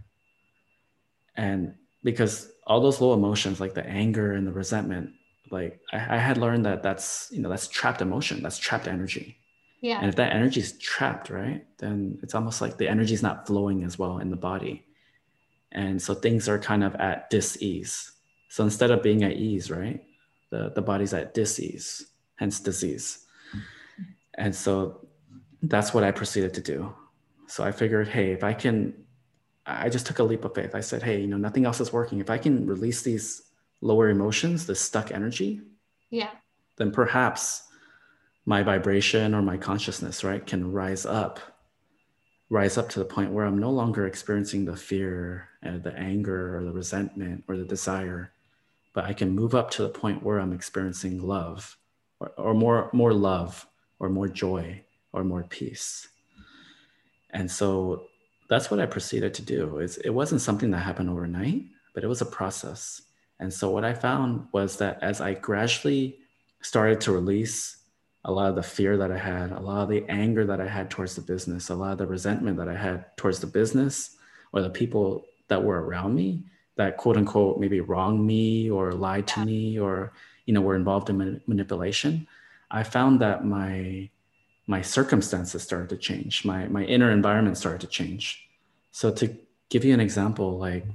And 1.35 1.75
because 2.03 2.51
all 2.65 2.81
those 2.81 3.01
low 3.01 3.13
emotions, 3.13 3.59
like 3.59 3.73
the 3.73 3.85
anger 3.85 4.33
and 4.33 4.45
the 4.47 4.51
resentment, 4.51 5.11
like 5.51 5.79
I, 5.91 6.15
I 6.15 6.17
had 6.17 6.37
learned 6.37 6.65
that 6.65 6.83
that's 6.83 7.29
you 7.31 7.41
know 7.41 7.49
that's 7.49 7.67
trapped 7.67 8.01
emotion, 8.01 8.41
that's 8.41 8.57
trapped 8.57 8.87
energy. 8.87 9.37
Yeah. 9.81 9.99
And 9.99 10.07
if 10.07 10.15
that 10.15 10.31
energy 10.31 10.61
is 10.61 10.77
trapped, 10.77 11.29
right, 11.29 11.65
then 11.77 12.17
it's 12.23 12.35
almost 12.35 12.61
like 12.61 12.77
the 12.77 12.87
energy 12.87 13.13
is 13.13 13.21
not 13.21 13.45
flowing 13.45 13.83
as 13.83 13.99
well 13.99 14.19
in 14.19 14.29
the 14.29 14.37
body. 14.37 14.85
And 15.73 16.01
so 16.01 16.13
things 16.13 16.47
are 16.47 16.57
kind 16.57 16.85
of 16.85 16.95
at 16.95 17.29
dis-ease. 17.29 18.13
So 18.47 18.63
instead 18.63 18.91
of 18.91 19.03
being 19.03 19.23
at 19.23 19.33
ease, 19.33 19.69
right, 19.69 20.01
the, 20.51 20.71
the 20.73 20.81
body's 20.81 21.13
at 21.13 21.33
dis-ease, 21.33 22.05
hence 22.35 22.61
disease. 22.61 23.25
And 24.35 24.55
so 24.55 25.05
that's 25.63 25.93
what 25.93 26.05
I 26.05 26.11
proceeded 26.11 26.53
to 26.53 26.61
do. 26.61 26.93
So 27.47 27.65
I 27.65 27.73
figured, 27.73 28.07
hey, 28.07 28.31
if 28.31 28.43
I 28.43 28.53
can, 28.53 28.93
I 29.65 29.89
just 29.89 30.05
took 30.05 30.19
a 30.19 30.23
leap 30.23 30.43
of 30.45 30.53
faith. 30.53 30.75
I 30.75 30.81
said, 30.81 31.03
hey, 31.03 31.21
you 31.21 31.27
know, 31.27 31.37
nothing 31.37 31.65
else 31.65 31.79
is 31.79 31.93
working. 31.93 32.19
If 32.19 32.29
I 32.29 32.37
can 32.37 32.65
release 32.65 33.01
these 33.01 33.43
lower 33.81 34.09
emotions, 34.09 34.65
this 34.65 34.81
stuck 34.81 35.11
energy, 35.11 35.61
yeah, 36.09 36.31
then 36.77 36.91
perhaps 36.91 37.63
my 38.45 38.61
vibration 38.61 39.33
or 39.33 39.41
my 39.41 39.57
consciousness, 39.57 40.23
right, 40.23 40.45
can 40.45 40.71
rise 40.71 41.05
up, 41.05 41.39
rise 42.49 42.77
up 42.77 42.89
to 42.89 42.99
the 42.99 43.05
point 43.05 43.31
where 43.31 43.45
I'm 43.45 43.57
no 43.57 43.71
longer 43.71 44.05
experiencing 44.05 44.65
the 44.65 44.75
fear 44.75 45.47
and 45.61 45.81
the 45.81 45.95
anger 45.97 46.57
or 46.57 46.63
the 46.63 46.71
resentment 46.71 47.45
or 47.47 47.55
the 47.55 47.63
desire, 47.63 48.33
but 48.93 49.05
I 49.05 49.13
can 49.13 49.29
move 49.29 49.55
up 49.55 49.71
to 49.71 49.83
the 49.83 49.89
point 49.89 50.23
where 50.23 50.39
I'm 50.39 50.53
experiencing 50.53 51.21
love 51.21 51.77
or, 52.19 52.31
or 52.37 52.53
more, 52.53 52.89
more 52.91 53.13
love 53.13 53.65
or 53.99 54.09
more 54.09 54.27
joy 54.27 54.83
or 55.13 55.23
more 55.23 55.43
peace. 55.43 56.09
And 57.29 57.49
so 57.49 58.07
that's 58.49 58.69
what 58.69 58.79
I 58.79 58.85
proceeded 58.85 59.33
to 59.35 59.41
do. 59.41 59.79
It's, 59.79 59.97
it 59.97 60.09
wasn't 60.09 60.41
something 60.41 60.71
that 60.71 60.79
happened 60.79 61.09
overnight, 61.09 61.63
but 61.93 62.03
it 62.03 62.07
was 62.07 62.21
a 62.21 62.25
process. 62.25 63.01
And 63.39 63.53
so 63.53 63.69
what 63.69 63.85
I 63.85 63.93
found 63.93 64.47
was 64.51 64.77
that 64.77 65.01
as 65.01 65.21
I 65.21 65.33
gradually 65.33 66.19
started 66.61 67.01
to 67.01 67.11
release 67.11 67.77
a 68.25 68.31
lot 68.31 68.49
of 68.49 68.55
the 68.55 68.63
fear 68.63 68.95
that 68.97 69.11
I 69.11 69.17
had, 69.17 69.51
a 69.51 69.59
lot 69.59 69.83
of 69.83 69.89
the 69.89 70.05
anger 70.07 70.45
that 70.45 70.61
I 70.61 70.67
had 70.67 70.89
towards 70.89 71.15
the 71.15 71.21
business, 71.21 71.69
a 71.69 71.75
lot 71.75 71.93
of 71.93 71.97
the 71.97 72.07
resentment 72.07 72.57
that 72.57 72.69
I 72.69 72.75
had 72.75 73.17
towards 73.17 73.39
the 73.39 73.47
business 73.47 74.15
or 74.53 74.61
the 74.61 74.69
people 74.69 75.25
that 75.49 75.63
were 75.63 75.81
around 75.81 76.15
me 76.15 76.43
that 76.75 76.97
quote 76.97 77.17
unquote 77.17 77.59
maybe 77.59 77.81
wronged 77.81 78.25
me 78.25 78.69
or 78.69 78.93
lied 78.93 79.27
to 79.27 79.45
me 79.45 79.79
or 79.79 80.13
you 80.45 80.53
know 80.53 80.61
were 80.61 80.75
involved 80.75 81.09
in 81.09 81.41
manipulation 81.47 82.27
I 82.71 82.83
found 82.83 83.19
that 83.21 83.45
my 83.45 84.09
my 84.67 84.81
circumstances 84.81 85.61
started 85.63 85.89
to 85.89 85.97
change. 85.97 86.45
My 86.45 86.67
my 86.67 86.83
inner 86.83 87.11
environment 87.11 87.57
started 87.57 87.81
to 87.81 87.87
change. 87.87 88.47
So 88.91 89.11
to 89.11 89.35
give 89.69 89.83
you 89.83 89.93
an 89.93 89.99
example, 89.99 90.57
like 90.57 90.85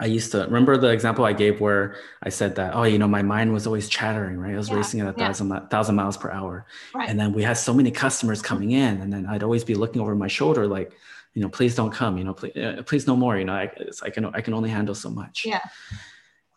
I 0.00 0.06
used 0.06 0.32
to 0.32 0.38
remember 0.38 0.76
the 0.76 0.88
example 0.88 1.24
I 1.24 1.32
gave 1.32 1.60
where 1.60 1.96
I 2.22 2.28
said 2.28 2.56
that, 2.56 2.74
oh, 2.74 2.84
you 2.84 2.98
know, 2.98 3.06
my 3.06 3.22
mind 3.22 3.52
was 3.52 3.66
always 3.66 3.88
chattering, 3.88 4.38
right? 4.38 4.54
I 4.54 4.56
was 4.56 4.68
yeah, 4.68 4.76
racing 4.76 5.00
at 5.00 5.06
a 5.06 5.14
yeah. 5.16 5.26
thousand 5.26 5.70
thousand 5.70 5.94
miles 5.94 6.16
per 6.16 6.30
hour. 6.30 6.66
Right. 6.94 7.08
And 7.08 7.20
then 7.20 7.32
we 7.32 7.42
had 7.42 7.56
so 7.56 7.74
many 7.74 7.90
customers 7.90 8.42
coming 8.42 8.72
in, 8.72 9.00
and 9.00 9.12
then 9.12 9.26
I'd 9.26 9.42
always 9.42 9.64
be 9.64 9.74
looking 9.74 10.00
over 10.00 10.14
my 10.14 10.28
shoulder, 10.28 10.66
like, 10.66 10.92
you 11.34 11.42
know, 11.42 11.48
please 11.48 11.74
don't 11.74 11.92
come, 11.92 12.18
you 12.18 12.24
know, 12.24 12.34
please, 12.34 12.56
uh, 12.56 12.82
please 12.84 13.06
no 13.06 13.16
more. 13.16 13.38
You 13.38 13.44
know, 13.44 13.54
I, 13.54 13.70
I 14.02 14.10
can 14.10 14.24
I 14.26 14.40
can 14.40 14.54
only 14.54 14.70
handle 14.70 14.94
so 14.94 15.10
much. 15.10 15.44
Yeah. 15.44 15.60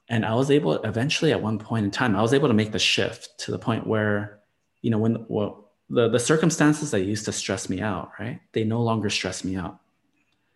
and 0.09 0.25
I 0.25 0.33
was 0.35 0.51
able 0.51 0.73
eventually 0.83 1.31
at 1.31 1.41
one 1.41 1.59
point 1.59 1.85
in 1.85 1.91
time, 1.91 2.15
I 2.15 2.21
was 2.21 2.33
able 2.33 2.47
to 2.47 2.53
make 2.53 2.71
the 2.71 2.79
shift 2.79 3.39
to 3.39 3.51
the 3.51 3.59
point 3.59 3.87
where, 3.87 4.39
you 4.81 4.91
know, 4.91 4.97
when 4.97 5.25
well, 5.27 5.64
the, 5.89 6.09
the 6.09 6.19
circumstances 6.19 6.91
that 6.91 7.01
used 7.01 7.25
to 7.25 7.31
stress 7.31 7.69
me 7.69 7.81
out, 7.81 8.11
right? 8.19 8.39
They 8.53 8.63
no 8.63 8.81
longer 8.81 9.09
stress 9.09 9.43
me 9.43 9.55
out. 9.55 9.79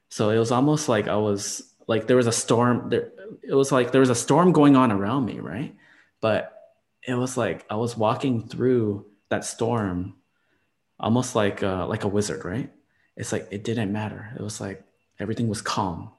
So 0.09 0.29
it 0.29 0.39
was 0.39 0.51
almost 0.51 0.89
like 0.89 1.07
I 1.07 1.17
was 1.17 1.73
like 1.87 2.07
there 2.07 2.17
was 2.17 2.27
a 2.27 2.31
storm 2.31 2.89
there 2.89 3.11
it 3.43 3.53
was 3.53 3.71
like 3.71 3.91
there 3.91 4.01
was 4.01 4.09
a 4.09 4.15
storm 4.15 4.51
going 4.51 4.75
on 4.75 4.91
around 4.91 5.25
me, 5.25 5.39
right? 5.39 5.75
But 6.21 6.51
it 7.07 7.13
was 7.13 7.37
like 7.37 7.65
I 7.69 7.75
was 7.75 7.95
walking 7.95 8.47
through 8.47 9.05
that 9.29 9.45
storm 9.45 10.15
almost 10.99 11.35
like 11.35 11.63
uh, 11.63 11.87
like 11.87 12.03
a 12.03 12.07
wizard, 12.07 12.43
right? 12.43 12.71
It's 13.15 13.31
like 13.31 13.47
it 13.51 13.63
didn't 13.63 13.91
matter. 13.91 14.31
It 14.35 14.41
was 14.41 14.59
like 14.59 14.83
everything 15.19 15.47
was 15.47 15.61
calm. 15.61 16.11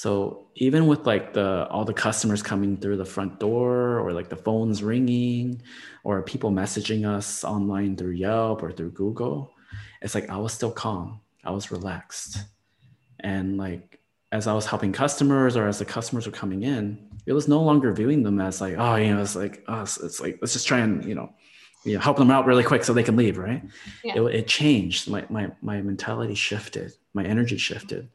So 0.00 0.46
even 0.54 0.86
with 0.86 1.06
like 1.06 1.34
the 1.34 1.68
all 1.68 1.84
the 1.84 1.92
customers 1.92 2.42
coming 2.42 2.78
through 2.78 2.96
the 2.96 3.04
front 3.04 3.38
door 3.38 3.98
or 3.98 4.14
like 4.14 4.30
the 4.30 4.42
phones 4.46 4.82
ringing 4.82 5.60
or 6.04 6.22
people 6.22 6.50
messaging 6.50 7.06
us 7.06 7.44
online 7.44 7.96
through 7.96 8.12
Yelp 8.12 8.62
or 8.62 8.72
through 8.72 8.92
Google, 8.92 9.52
it's 10.00 10.14
like 10.14 10.30
I 10.30 10.38
was 10.38 10.54
still 10.54 10.70
calm. 10.70 11.20
I 11.44 11.50
was 11.50 11.70
relaxed. 11.70 12.38
And 13.18 13.58
like 13.58 14.00
as 14.32 14.46
I 14.46 14.54
was 14.54 14.64
helping 14.64 14.90
customers 14.90 15.54
or 15.54 15.68
as 15.68 15.80
the 15.80 15.84
customers 15.84 16.24
were 16.24 16.32
coming 16.32 16.62
in, 16.62 17.06
it 17.26 17.34
was 17.34 17.46
no 17.46 17.60
longer 17.60 17.92
viewing 17.92 18.22
them 18.22 18.40
as 18.40 18.62
like, 18.62 18.76
oh, 18.78 18.94
you 18.94 19.14
know, 19.14 19.20
it's 19.20 19.36
like 19.36 19.62
us. 19.68 19.98
Oh, 20.00 20.06
it's 20.06 20.18
like 20.18 20.38
let's 20.40 20.54
just 20.54 20.66
try 20.66 20.78
and, 20.78 21.04
you 21.04 21.14
know, 21.14 21.30
you 21.84 21.92
know, 21.92 22.00
help 22.00 22.16
them 22.16 22.30
out 22.30 22.46
really 22.46 22.64
quick 22.64 22.84
so 22.84 22.94
they 22.94 23.02
can 23.02 23.16
leave, 23.16 23.36
right? 23.36 23.62
Yeah. 24.02 24.16
It, 24.16 24.34
it 24.34 24.46
changed. 24.46 25.10
My, 25.10 25.26
my 25.28 25.50
my 25.60 25.82
mentality 25.82 26.36
shifted, 26.36 26.94
my 27.12 27.22
energy 27.22 27.58
shifted 27.58 28.08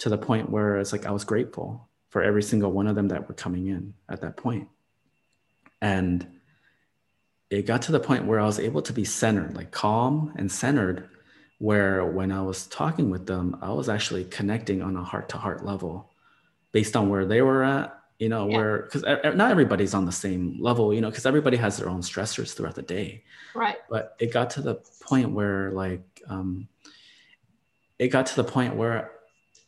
to 0.00 0.08
the 0.08 0.18
point 0.18 0.50
where 0.50 0.78
it's 0.78 0.92
like 0.92 1.06
I 1.06 1.10
was 1.10 1.24
grateful 1.24 1.88
for 2.08 2.22
every 2.22 2.42
single 2.42 2.72
one 2.72 2.86
of 2.86 2.96
them 2.96 3.08
that 3.08 3.28
were 3.28 3.34
coming 3.34 3.68
in 3.68 3.94
at 4.08 4.22
that 4.22 4.36
point. 4.36 4.68
And 5.80 6.26
it 7.50 7.66
got 7.66 7.82
to 7.82 7.92
the 7.92 8.00
point 8.00 8.24
where 8.24 8.40
I 8.40 8.46
was 8.46 8.58
able 8.58 8.82
to 8.82 8.92
be 8.92 9.04
centered, 9.04 9.54
like 9.54 9.70
calm 9.70 10.32
and 10.36 10.50
centered, 10.50 11.08
where 11.58 12.06
when 12.06 12.32
I 12.32 12.40
was 12.40 12.66
talking 12.66 13.10
with 13.10 13.26
them, 13.26 13.58
I 13.60 13.72
was 13.72 13.90
actually 13.90 14.24
connecting 14.24 14.80
on 14.80 14.96
a 14.96 15.04
heart 15.04 15.28
to 15.30 15.36
heart 15.36 15.64
level 15.64 16.10
based 16.72 16.96
on 16.96 17.10
where 17.10 17.26
they 17.26 17.42
were 17.42 17.62
at, 17.62 17.98
you 18.18 18.30
know, 18.30 18.48
yeah. 18.48 18.56
where, 18.56 18.82
because 18.82 19.02
not 19.02 19.50
everybody's 19.50 19.92
on 19.92 20.06
the 20.06 20.12
same 20.12 20.56
level, 20.60 20.94
you 20.94 21.02
know, 21.02 21.10
because 21.10 21.26
everybody 21.26 21.58
has 21.58 21.76
their 21.76 21.90
own 21.90 22.00
stressors 22.00 22.54
throughout 22.54 22.74
the 22.74 22.82
day. 22.82 23.24
Right. 23.54 23.76
But 23.90 24.16
it 24.18 24.32
got 24.32 24.50
to 24.50 24.62
the 24.62 24.76
point 25.02 25.32
where, 25.32 25.70
like, 25.72 26.22
um, 26.26 26.68
it 27.98 28.08
got 28.08 28.26
to 28.26 28.36
the 28.36 28.44
point 28.44 28.76
where 28.76 29.10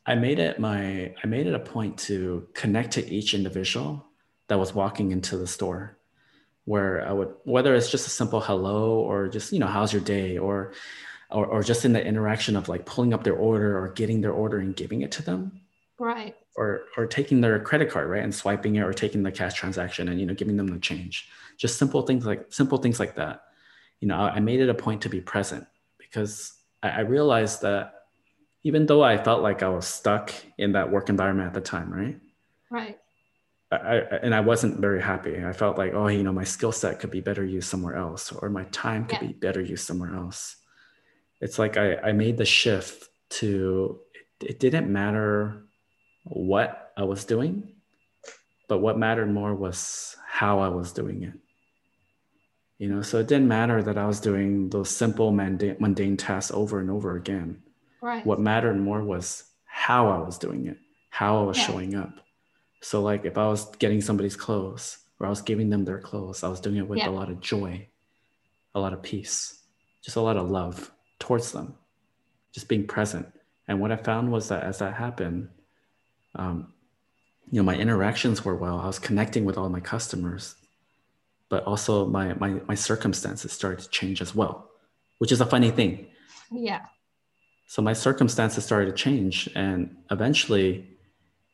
I 0.05 0.15
made 0.15 0.39
it 0.39 0.59
my 0.59 1.15
I 1.23 1.27
made 1.27 1.47
it 1.47 1.55
a 1.55 1.61
point 1.61 1.99
to 2.01 2.49
connect 2.55 2.93
to 2.93 3.09
each 3.09 3.35
individual 3.35 4.05
that 4.49 4.59
was 4.59 4.75
walking 4.75 5.13
into 5.13 5.37
the 5.37 5.47
store 5.47 5.99
where 6.65 7.07
I 7.07 7.13
would 7.13 7.35
whether 7.45 7.75
it's 7.75 7.91
just 7.91 8.07
a 8.07 8.11
simple 8.11 8.41
hello 8.41 9.01
or 9.01 9.29
just 9.29 9.53
you 9.53 9.59
know 9.59 9.67
how's 9.67 9.93
your 9.93 10.03
day 10.03 10.39
or 10.39 10.73
or, 11.31 11.47
or 11.47 11.63
just 11.63 11.85
in 11.85 11.93
the 11.93 12.05
interaction 12.05 12.57
of 12.57 12.69
like 12.69 12.85
pulling 12.85 13.15
up 13.15 13.25
their 13.25 13.37
order 13.37 13.79
or 13.79 13.89
getting 13.89 14.21
their 14.21 14.33
order 14.33 14.59
and 14.59 14.77
giving 14.77 15.01
it 15.01 15.13
to 15.13 15.23
them. 15.23 15.61
Right. 15.99 16.37
Or 16.57 16.83
or 16.97 17.07
taking 17.07 17.41
their 17.41 17.59
credit 17.61 17.91
card 17.91 18.09
right 18.09 18.23
and 18.23 18.35
swiping 18.35 18.77
it 18.77 18.83
or 18.83 18.93
taking 18.93 19.23
the 19.23 19.33
cash 19.33 19.55
transaction 19.55 20.09
and 20.09 20.21
you 20.21 20.27
know 20.27 20.35
giving 20.35 20.57
them 20.57 20.69
the 20.69 20.79
change. 20.79 21.29
Just 21.57 21.79
simple 21.79 22.03
things 22.03 22.27
like 22.27 22.53
simple 22.53 22.79
things 22.79 23.01
like 23.01 23.17
that. 23.17 23.45
You 24.01 24.09
know 24.09 24.17
I, 24.17 24.35
I 24.35 24.41
made 24.41 24.61
it 24.61 24.69
a 24.69 24.75
point 24.75 25.03
to 25.03 25.09
be 25.09 25.21
present 25.21 25.67
because 25.99 26.53
I, 26.83 26.91
I 26.91 27.01
realized 27.01 27.63
that 27.63 28.02
even 28.65 28.87
though 28.87 29.03
I 29.03 29.19
felt 29.19 29.43
like 29.43 29.63
I 29.63 29.69
was 29.69 29.87
stuck 29.87 30.33
in 30.57 30.73
that 30.73 30.91
work 30.91 31.09
environment 31.09 31.49
at 31.49 31.55
the 31.55 31.61
time, 31.61 31.93
right? 31.93 32.19
Right. 32.71 32.99
I, 33.71 33.97
and 34.23 34.35
I 34.35 34.41
wasn't 34.41 34.81
very 34.81 35.01
happy. 35.01 35.43
I 35.43 35.53
felt 35.53 35.79
like, 35.79 35.95
oh, 35.95 36.09
you 36.09 36.23
know, 36.23 36.33
my 36.33 36.45
skill 36.45 36.73
set 36.73 37.01
could 37.01 37.11
be 37.11 37.21
better 37.21 37.45
used 37.45 37.69
somewhere 37.69 37.97
else, 37.97 38.31
or 38.31 38.51
my 38.51 38.65
time 38.65 39.07
could 39.07 39.23
yeah. 39.23 39.29
be 39.29 39.33
better 39.33 39.63
used 39.63 39.87
somewhere 39.87 40.15
else. 40.15 40.57
It's 41.41 41.59
like 41.59 41.77
I, 41.77 41.97
I 41.97 42.13
made 42.13 42.37
the 42.37 42.45
shift 42.45 43.09
to 43.31 44.01
it, 44.41 44.51
it 44.51 44.61
didn't 44.61 44.93
matter 44.93 45.65
what 46.25 46.93
I 46.97 47.05
was 47.05 47.25
doing, 47.25 47.73
but 48.69 48.79
what 48.79 48.99
mattered 48.99 49.33
more 49.33 49.55
was 49.55 50.17
how 50.29 50.61
I 50.61 50.69
was 50.69 50.93
doing 50.93 51.23
it. 51.23 51.35
You 52.79 52.89
know, 52.89 53.01
so 53.01 53.21
it 53.21 53.29
didn't 53.29 53.49
matter 53.49 53.83
that 53.83 53.97
I 53.97 54.07
was 54.07 54.21
doing 54.21 54.69
those 54.69 54.91
simple 54.91 55.33
mundane, 55.33 55.77
mundane 55.81 56.17
tasks 56.17 56.53
over 56.53 56.79
and 56.79 56.91
over 56.91 57.17
again 57.17 57.63
Right. 58.03 58.27
What 58.27 58.41
mattered 58.41 58.79
more 58.79 59.01
was 59.01 59.45
how 59.65 60.09
I 60.09 60.19
was 60.19 60.37
doing 60.37 60.67
it, 60.67 60.77
how 61.09 61.41
I 61.41 61.45
was 61.45 61.57
yeah. 61.57 61.67
showing 61.67 61.95
up. 61.95 62.13
So, 62.83 63.01
like, 63.01 63.25
if 63.25 63.39
I 63.39 63.47
was 63.47 63.65
getting 63.77 64.01
somebody's 64.01 64.35
clothes 64.35 64.99
or 65.21 65.27
I 65.29 65.31
was 65.31 65.41
giving 65.41 65.71
them 65.71 65.85
their 65.85 66.01
clothes, 66.01 66.43
I 66.43 66.49
was 66.49 66.61
doing 66.61 66.77
it 66.77 66.89
with 66.89 66.99
yeah. 66.99 67.09
a 67.09 67.13
lot 67.13 67.31
of 67.31 67.41
joy, 67.41 67.87
a 68.75 68.81
lot 68.81 68.93
of 68.93 69.03
peace, 69.03 69.63
just 70.03 70.17
a 70.17 70.21
lot 70.21 70.37
of 70.37 70.51
love 70.51 70.91
towards 71.21 71.53
them, 71.53 71.77
just 72.51 72.67
being 72.67 72.89
present. 72.89 73.33
And 73.69 73.81
what 73.81 73.93
I 73.93 73.97
found 73.97 74.33
was 74.33 74.49
that 74.49 74.65
as 74.65 74.81
that 74.81 74.95
happened, 74.95 75.49
um, 76.35 76.73
you 77.53 77.63
know, 77.63 77.65
my 77.65 77.77
interactions 77.77 78.45
were 78.45 78.57
well. 78.57 78.81
I 78.81 78.87
was 78.87 78.99
connecting 78.99 79.45
with 79.45 79.57
all 79.57 79.69
my 79.69 79.81
customers, 79.81 80.57
but 81.49 81.63
also 81.65 82.07
my 82.07 82.35
my 82.35 82.61
my 82.67 82.75
circumstances 82.75 83.53
started 83.53 83.85
to 83.85 83.91
change 83.91 84.21
as 84.21 84.35
well, 84.35 84.71
which 85.19 85.31
is 85.31 85.41
a 85.41 85.47
funny 85.47 85.71
thing. 85.71 86.09
Yeah 86.51 86.81
so 87.73 87.81
my 87.81 87.95
circumstances 87.95 88.67
started 88.67 88.85
to 88.85 88.93
change 88.93 89.49
and 89.55 89.97
eventually 90.11 90.87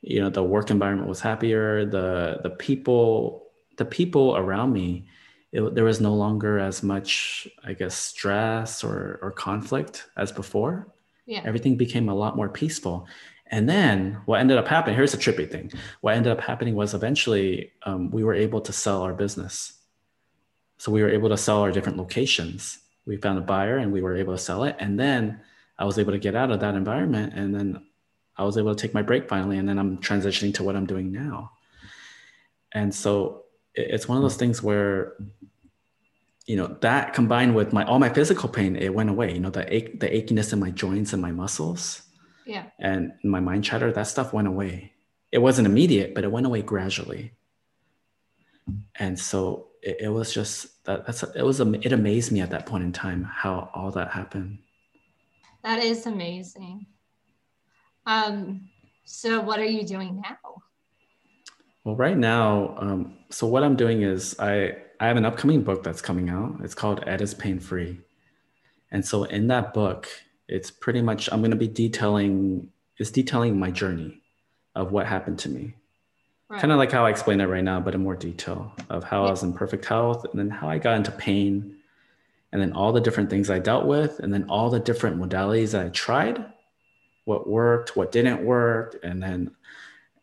you 0.01 0.21
know 0.21 0.29
the 0.29 0.43
work 0.43 0.69
environment 0.69 1.09
was 1.09 1.21
happier. 1.21 1.87
The 1.87 2.41
the 2.43 2.51
people 2.51 3.47
the 3.77 3.85
people 3.85 4.37
around 4.37 4.73
me 4.73 5.07
it, 5.53 5.77
there 5.77 5.85
was 5.85 6.01
no 6.01 6.15
longer 6.15 6.59
as 6.59 6.83
much 6.83 7.47
i 7.63 7.73
guess 7.73 7.95
stress 7.95 8.83
or 8.83 9.21
or 9.23 9.31
conflict 9.31 10.09
as 10.17 10.33
before. 10.33 10.89
Yeah. 11.27 11.43
everything 11.45 11.77
became 11.77 12.09
a 12.09 12.15
lot 12.23 12.35
more 12.35 12.49
peaceful. 12.49 13.07
And 13.47 13.69
then 13.69 14.21
what 14.27 14.41
ended 14.41 14.59
up 14.59 14.67
happening 14.67 14.97
here's 14.97 15.15
a 15.15 15.19
trippy 15.19 15.49
thing. 15.49 15.71
What 16.01 16.17
ended 16.17 16.33
up 16.33 16.41
happening 16.41 16.75
was 16.75 16.95
eventually 16.95 17.71
um, 17.85 18.11
we 18.11 18.25
were 18.25 18.35
able 18.35 18.61
to 18.63 18.73
sell 18.73 19.03
our 19.03 19.15
business. 19.15 19.55
So 20.79 20.91
we 20.91 21.01
were 21.01 21.15
able 21.19 21.29
to 21.29 21.37
sell 21.37 21.61
our 21.63 21.71
different 21.71 21.99
locations. 21.99 22.79
We 23.07 23.19
found 23.19 23.39
a 23.39 23.47
buyer 23.53 23.77
and 23.77 23.93
we 23.93 24.03
were 24.03 24.17
able 24.17 24.35
to 24.35 24.45
sell 24.49 24.65
it. 24.65 24.75
And 24.81 24.99
then 24.99 25.43
I 25.79 25.85
was 25.85 25.99
able 25.99 26.13
to 26.13 26.19
get 26.19 26.35
out 26.35 26.51
of 26.51 26.61
that 26.61 26.75
environment 26.75 27.35
and 27.35 27.55
then 27.55 27.87
I 28.37 28.45
was 28.45 28.57
able 28.59 28.75
to 28.75 28.81
take 28.81 28.95
my 28.95 29.03
break 29.03 29.29
finally 29.29 29.59
and 29.59 29.69
then 29.69 29.79
I'm 29.79 29.99
transitioning 29.99 30.55
to 30.55 30.65
what 30.65 30.77
I'm 30.77 30.87
doing 30.87 31.13
now. 31.13 31.53
And 32.73 32.95
so 32.95 33.45
it's 33.75 34.09
one 34.09 34.17
of 34.17 34.23
those 34.23 34.37
things 34.37 34.63
where 34.63 35.15
you 36.47 36.57
know 36.57 36.67
that 36.81 37.13
combined 37.13 37.55
with 37.55 37.73
my 37.73 37.85
all 37.85 37.99
my 37.99 38.09
physical 38.09 38.49
pain 38.49 38.75
it 38.77 38.95
went 38.95 39.11
away. 39.11 39.35
You 39.35 39.41
know 39.41 39.51
the 39.51 39.73
ache 39.73 40.01
the 40.01 40.09
achiness 40.09 40.53
in 40.53 40.59
my 40.59 40.71
joints 40.71 41.13
and 41.13 41.23
my 41.23 41.31
muscles 41.31 42.03
yeah. 42.47 42.65
and 42.79 43.13
my 43.23 43.41
mind 43.41 43.65
chatter 43.65 43.93
that 43.93 44.07
stuff 44.07 44.33
went 44.33 44.49
away. 44.49 44.93
It 45.31 45.39
wasn't 45.39 45.67
immediate 45.67 46.15
but 46.15 46.25
it 46.25 46.33
went 46.33 46.47
away 46.47 46.63
gradually. 46.63 47.33
And 48.97 49.19
so 49.19 49.69
it, 49.83 49.99
it 50.01 50.09
was 50.09 50.33
just 50.33 50.85
that 50.85 51.07
that's 51.07 51.23
it 51.23 51.43
was 51.43 51.61
it 51.61 51.93
amazed 51.93 52.33
me 52.33 52.41
at 52.41 52.51
that 52.51 52.67
point 52.67 52.85
in 52.85 52.93
time 52.93 53.25
how 53.25 53.71
all 53.75 53.91
that 53.93 54.11
happened 54.11 54.59
that 55.65 55.83
is 55.83 56.07
amazing. 56.07 56.87
Um, 58.07 58.69
so 59.05 59.41
what 59.41 59.59
are 59.59 59.65
you 59.65 59.85
doing 59.85 60.23
now? 60.23 60.63
Well, 61.85 61.97
right 61.97 62.17
now, 62.17 62.75
um, 62.79 63.17
so 63.31 63.47
what 63.47 63.63
I'm 63.63 63.77
doing 63.77 64.03
is 64.03 64.39
I 64.39 64.77
I 65.01 65.07
have 65.07 65.17
an 65.17 65.25
upcoming 65.25 65.63
book 65.63 65.83
that's 65.83 66.03
coming 66.03 66.29
out. 66.29 66.57
It's 66.63 66.75
called 66.75 67.03
Ed 67.07 67.23
is 67.23 67.35
Pain 67.35 67.61
Free, 67.61 68.01
and 68.91 69.05
so 69.05 69.25
in 69.25 69.47
that 69.49 69.73
book, 69.73 70.09
it's 70.49 70.71
pretty 70.71 71.03
much 71.03 71.29
I'm 71.33 71.41
going 71.41 71.51
to 71.51 71.57
be 71.57 71.69
detailing 71.69 72.71
it's 72.99 73.11
detailing 73.11 73.59
my 73.59 73.71
journey 73.71 74.23
of 74.75 74.93
what 74.93 75.07
happened 75.07 75.39
to 75.41 75.49
me, 75.49 75.75
right. 76.49 76.61
kind 76.61 76.73
of 76.73 76.79
like 76.79 76.93
how 76.93 77.07
I 77.07 77.11
explain 77.11 77.41
it 77.41 77.47
right 77.47 77.65
now, 77.65 77.81
but 77.81 77.95
in 77.95 78.03
more 78.03 78.17
detail 78.17 78.73
of 78.91 79.05
how 79.05 79.23
yeah. 79.23 79.29
I 79.29 79.31
was 79.31 79.43
in 79.43 79.53
perfect 79.53 79.85
health 79.85 80.25
and 80.25 80.39
then 80.39 80.51
how 80.51 80.69
I 80.69 80.79
got 80.79 80.97
into 80.97 81.13
pain 81.13 81.78
and 82.53 82.63
then 82.63 82.73
all 82.73 82.93
the 82.93 83.01
different 83.01 83.31
things 83.31 83.51
I 83.51 83.59
dealt 83.59 83.87
with, 83.87 84.21
and 84.21 84.33
then 84.33 84.47
all 84.49 84.71
the 84.71 84.81
different 84.81 85.19
modalities 85.19 85.73
that 85.73 85.85
I 85.85 85.89
tried, 85.91 86.45
what 87.25 87.49
worked, 87.49 87.97
what 87.97 88.11
didn't 88.13 88.45
work, 88.45 88.99
and 89.03 89.23
then 89.23 89.51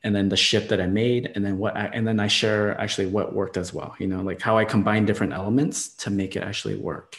and 0.03 0.15
then 0.15 0.29
the 0.29 0.37
shift 0.37 0.69
that 0.69 0.79
I 0.79 0.85
made, 0.85 1.31
and 1.33 1.43
then 1.43 1.57
what 1.57 1.75
I, 1.75 1.85
and 1.87 2.07
then 2.07 2.19
I 2.19 2.27
share 2.27 2.79
actually 2.79 3.07
what 3.07 3.33
worked 3.33 3.57
as 3.57 3.73
well. 3.73 3.95
You 3.97 4.07
know, 4.07 4.21
like 4.21 4.39
how 4.39 4.57
I 4.57 4.65
combine 4.65 5.05
different 5.05 5.33
elements 5.33 5.89
to 5.95 6.11
make 6.11 6.35
it 6.35 6.43
actually 6.43 6.75
work. 6.75 7.17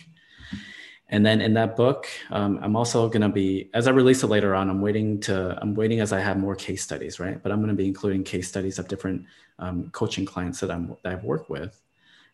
And 1.09 1.25
then 1.25 1.41
in 1.41 1.55
that 1.55 1.77
book, 1.77 2.09
um, 2.31 2.59
I'm 2.63 2.75
also 2.75 3.09
going 3.09 3.23
to 3.23 3.29
be, 3.29 3.71
as 3.75 3.87
I 3.87 3.93
release 3.93 4.25
it 4.25 4.27
later 4.27 4.57
on, 4.57 4.69
I'm 4.69 4.81
waiting 4.81 5.21
to, 5.21 5.57
I'm 5.63 5.75
waiting 5.77 6.01
as 6.01 6.13
I 6.13 6.19
have 6.19 6.37
more 6.37 6.57
case 6.57 6.83
studies, 6.83 7.21
right? 7.21 7.41
But 7.41 7.53
I'm 7.53 7.59
going 7.59 7.69
to 7.69 7.77
be 7.77 7.87
including 7.87 8.25
case 8.25 8.49
studies 8.49 8.81
of 8.81 8.89
different 8.89 9.25
um, 9.61 9.91
coaching 9.91 10.27
clients 10.27 10.59
that 10.61 10.71
I'm 10.71 10.97
that 11.05 11.13
I've 11.13 11.25
worked 11.25 11.49
with, 11.49 11.81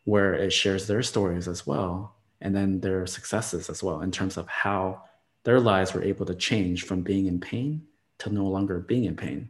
where 0.04 0.32
it 0.32 0.52
shares 0.54 0.86
their 0.86 1.02
stories 1.02 1.48
as 1.48 1.66
well 1.66 2.14
and 2.42 2.54
then 2.54 2.80
their 2.80 3.06
successes 3.06 3.70
as 3.70 3.82
well 3.82 4.02
in 4.02 4.10
terms 4.10 4.36
of 4.36 4.46
how 4.48 5.02
their 5.44 5.58
lives 5.58 5.94
were 5.94 6.04
able 6.04 6.26
to 6.26 6.34
change 6.34 6.84
from 6.84 7.00
being 7.02 7.26
in 7.26 7.40
pain 7.40 7.82
to 8.18 8.30
no 8.30 8.46
longer 8.46 8.78
being 8.78 9.04
in 9.04 9.16
pain. 9.16 9.48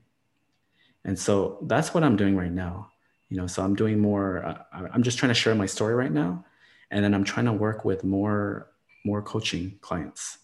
And 1.05 1.19
so 1.19 1.59
that's 1.63 1.93
what 1.93 2.05
I'm 2.05 2.17
doing 2.17 2.37
right 2.37 2.53
now. 2.53 2.93
you 3.33 3.39
know 3.39 3.47
so 3.47 3.65
i'm 3.65 3.75
doing 3.75 3.99
more 3.99 4.45
uh, 4.45 4.89
i'm 4.93 5.03
just 5.03 5.17
trying 5.17 5.31
to 5.31 5.41
share 5.43 5.55
my 5.55 5.65
story 5.65 5.95
right 5.95 6.13
now 6.13 6.45
and 6.91 7.03
then 7.03 7.15
i'm 7.15 7.25
trying 7.25 7.47
to 7.47 7.53
work 7.53 7.83
with 7.83 8.05
more 8.05 8.69
more 9.07 9.23
coaching 9.23 9.79
clients 9.81 10.39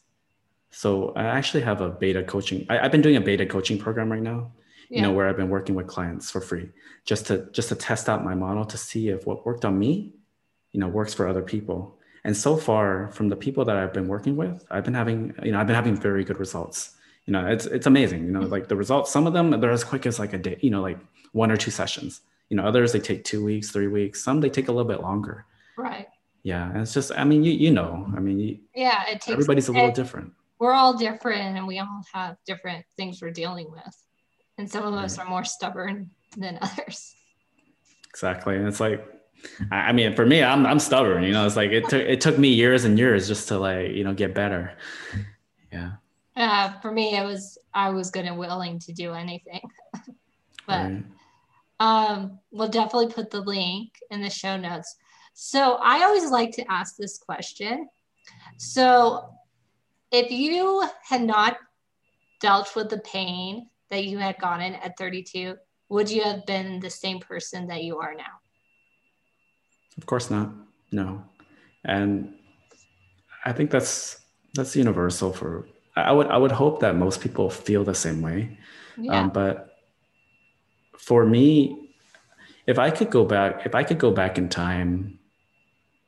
so 0.70 1.12
i 1.14 1.22
actually 1.22 1.62
have 1.62 1.82
a 1.82 1.90
beta 1.90 2.22
coaching 2.22 2.64
I, 2.70 2.78
have 2.78 2.90
been 2.90 3.02
doing 3.02 3.16
a 3.16 3.20
beta 3.20 3.44
coaching 3.44 3.78
program 3.78 4.10
right 4.10 4.22
now 4.22 4.52
yeah. 4.88 4.96
you 4.96 5.02
know 5.02 5.12
where 5.12 5.28
i've 5.28 5.36
been 5.36 5.50
working 5.50 5.74
with 5.74 5.86
clients 5.86 6.30
for 6.30 6.40
free 6.40 6.70
just 7.04 7.26
to 7.26 7.50
just 7.52 7.68
to 7.68 7.74
test 7.74 8.08
out 8.08 8.24
my 8.24 8.34
model 8.34 8.64
to 8.64 8.78
see 8.78 9.10
if 9.10 9.26
what 9.26 9.44
worked 9.44 9.66
on 9.66 9.78
me 9.78 10.14
you 10.72 10.80
know 10.80 10.88
works 10.88 11.12
for 11.12 11.28
other 11.28 11.42
people 11.42 11.97
and 12.28 12.36
so 12.36 12.58
far 12.58 13.10
from 13.12 13.30
the 13.30 13.36
people 13.36 13.64
that 13.64 13.76
i've 13.78 13.94
been 13.94 14.06
working 14.06 14.36
with 14.36 14.66
i've 14.70 14.84
been 14.84 14.98
having 15.02 15.34
you 15.42 15.50
know 15.50 15.58
i've 15.58 15.66
been 15.66 15.74
having 15.82 15.96
very 15.96 16.22
good 16.24 16.38
results. 16.38 16.94
You 17.24 17.32
know 17.32 17.46
it's 17.46 17.66
it's 17.66 17.86
amazing 17.86 18.24
you 18.26 18.30
know 18.30 18.40
mm-hmm. 18.40 18.56
like 18.56 18.68
the 18.68 18.76
results 18.76 19.10
some 19.10 19.26
of 19.26 19.32
them 19.32 19.46
they're 19.60 19.70
as 19.70 19.84
quick 19.84 20.04
as 20.06 20.18
like 20.18 20.32
a 20.34 20.38
day 20.38 20.58
you 20.60 20.70
know 20.70 20.82
like 20.82 20.98
one 21.32 21.50
or 21.50 21.56
two 21.56 21.70
sessions. 21.70 22.20
You 22.50 22.56
know 22.56 22.64
others 22.64 22.92
they 22.92 23.00
take 23.00 23.24
two 23.24 23.42
weeks 23.44 23.70
three 23.70 23.86
weeks. 23.86 24.24
Some 24.24 24.40
they 24.40 24.50
take 24.50 24.68
a 24.68 24.72
little 24.72 24.90
bit 24.94 25.00
longer. 25.00 25.46
Right. 25.76 26.08
Yeah 26.42 26.70
and 26.70 26.80
it's 26.82 26.94
just 26.94 27.12
i 27.16 27.24
mean 27.24 27.44
you 27.44 27.52
you 27.52 27.70
know 27.70 28.10
i 28.16 28.20
mean 28.20 28.38
you, 28.40 28.58
yeah 28.74 29.02
it 29.08 29.20
takes 29.20 29.30
everybody's 29.30 29.68
a 29.68 29.72
little 29.72 29.90
different. 29.90 30.32
We're 30.58 30.72
all 30.72 30.94
different 30.94 31.56
and 31.56 31.66
we 31.66 31.78
all 31.78 32.02
have 32.12 32.36
different 32.46 32.84
things 32.96 33.22
we're 33.22 33.38
dealing 33.42 33.70
with. 33.70 33.96
And 34.58 34.70
some 34.70 34.84
of 34.84 34.94
right. 34.94 35.04
us 35.04 35.18
are 35.18 35.28
more 35.28 35.44
stubborn 35.44 36.10
than 36.36 36.58
others. 36.62 37.14
Exactly 38.10 38.56
and 38.56 38.66
it's 38.66 38.80
like 38.80 39.17
I 39.70 39.92
mean, 39.92 40.14
for 40.14 40.26
me, 40.26 40.42
I'm 40.42 40.66
I'm 40.66 40.78
stubborn. 40.78 41.22
You 41.22 41.32
know, 41.32 41.46
it's 41.46 41.56
like 41.56 41.70
it 41.70 41.88
took 41.88 42.02
it 42.02 42.20
took 42.20 42.38
me 42.38 42.48
years 42.48 42.84
and 42.84 42.98
years 42.98 43.28
just 43.28 43.48
to 43.48 43.58
like 43.58 43.92
you 43.92 44.04
know 44.04 44.14
get 44.14 44.34
better. 44.34 44.76
Yeah. 45.72 45.92
Uh, 46.36 46.78
for 46.80 46.92
me, 46.92 47.16
it 47.16 47.24
was 47.24 47.58
I 47.74 47.90
was 47.90 48.10
good 48.10 48.24
and 48.24 48.38
willing 48.38 48.78
to 48.80 48.92
do 48.92 49.12
anything, 49.12 49.60
but 50.66 50.90
right. 50.90 51.02
Um, 51.80 52.40
we'll 52.50 52.68
definitely 52.68 53.12
put 53.12 53.30
the 53.30 53.40
link 53.40 53.92
in 54.10 54.20
the 54.20 54.30
show 54.30 54.56
notes. 54.56 54.96
So 55.34 55.74
I 55.74 56.02
always 56.02 56.30
like 56.30 56.50
to 56.52 56.70
ask 56.70 56.96
this 56.96 57.18
question. 57.18 57.88
So 58.56 59.30
if 60.10 60.30
you 60.30 60.84
had 61.04 61.22
not 61.22 61.58
dealt 62.40 62.74
with 62.74 62.88
the 62.88 62.98
pain 62.98 63.68
that 63.90 64.04
you 64.04 64.18
had 64.18 64.38
gotten 64.38 64.74
at 64.74 64.98
32, 64.98 65.56
would 65.88 66.10
you 66.10 66.22
have 66.22 66.44
been 66.46 66.80
the 66.80 66.90
same 66.90 67.20
person 67.20 67.68
that 67.68 67.84
you 67.84 67.98
are 67.98 68.14
now? 68.14 68.24
Of 69.98 70.06
course 70.06 70.30
not. 70.30 70.50
No. 70.90 71.22
And 71.84 72.34
I 73.44 73.52
think 73.52 73.70
that's 73.70 74.20
that's 74.54 74.74
universal 74.74 75.32
for 75.32 75.68
I 75.96 76.12
would 76.12 76.28
I 76.28 76.36
would 76.36 76.52
hope 76.52 76.80
that 76.80 76.96
most 76.96 77.20
people 77.20 77.50
feel 77.50 77.84
the 77.84 77.94
same 77.94 78.22
way. 78.22 78.58
Yeah. 78.96 79.20
Um, 79.20 79.30
but 79.30 79.76
for 80.96 81.24
me, 81.24 81.88
if 82.66 82.78
I 82.78 82.90
could 82.90 83.10
go 83.10 83.24
back, 83.24 83.64
if 83.66 83.74
I 83.74 83.82
could 83.82 83.98
go 83.98 84.10
back 84.10 84.38
in 84.38 84.48
time, 84.48 85.18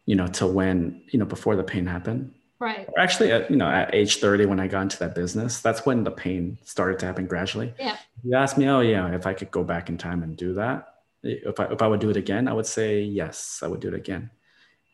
you 0.07 0.17
know, 0.17 0.27
to 0.27 0.47
when, 0.47 1.03
you 1.11 1.19
know, 1.19 1.25
before 1.25 1.57
the 1.57 1.63
pain 1.63 1.87
happened. 1.87 2.35
Right. 2.59 2.87
Or 2.89 2.99
actually, 2.99 3.33
at, 3.33 3.51
you 3.51 3.57
know, 3.57 3.69
at 3.69 3.95
age 3.95 4.17
30, 4.17 4.45
when 4.47 4.61
I 4.61 4.67
got 4.67 4.83
into 4.83 4.99
that 4.99 5.15
business, 5.15 5.61
that's 5.61 5.87
when 5.87 6.05
the 6.05 6.11
pain 6.11 6.59
started 6.65 6.99
to 6.99 7.07
happen 7.07 7.27
gradually. 7.27 7.73
Yeah. 7.79 7.97
You 8.23 8.35
asked 8.35 8.59
me, 8.59 8.69
oh, 8.69 8.81
yeah, 8.81 9.15
if 9.15 9.27
I 9.27 9.33
could 9.33 9.51
go 9.51 9.65
back 9.65 9.89
in 9.89 9.97
time 9.97 10.23
and 10.23 10.37
do 10.37 10.53
that, 10.55 10.90
if 11.23 11.61
I, 11.61 11.65
if 11.67 11.83
I 11.83 11.87
would 11.87 12.01
do 12.01 12.11
it 12.11 12.17
again, 12.17 12.49
I 12.49 12.53
would 12.53 12.67
say, 12.67 13.03
yes, 13.03 13.61
I 13.63 13.67
would 13.67 13.81
do 13.81 13.89
it 13.89 13.95
again. 13.95 14.31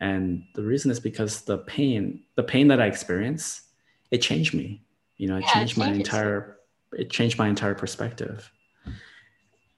And 0.01 0.45
the 0.55 0.63
reason 0.63 0.91
is 0.91 1.01
because 1.01 1.43
the 1.43 1.59
pain, 1.59 2.25
the 2.35 2.43
pain 2.43 2.69
that 2.69 2.81
I 2.81 2.87
experienced, 2.87 3.63
it 4.11 4.19
changed 4.19 4.55
me. 4.55 4.83
You 5.17 5.29
know, 5.29 5.37
it 5.37 5.45
yeah, 5.45 5.53
changed 5.53 5.77
it 5.77 5.81
my 5.81 5.89
entire, 5.93 6.59
it 6.93 7.11
changed 7.11 7.39
my 7.39 7.49
entire 7.49 7.75
perspective 7.75 8.51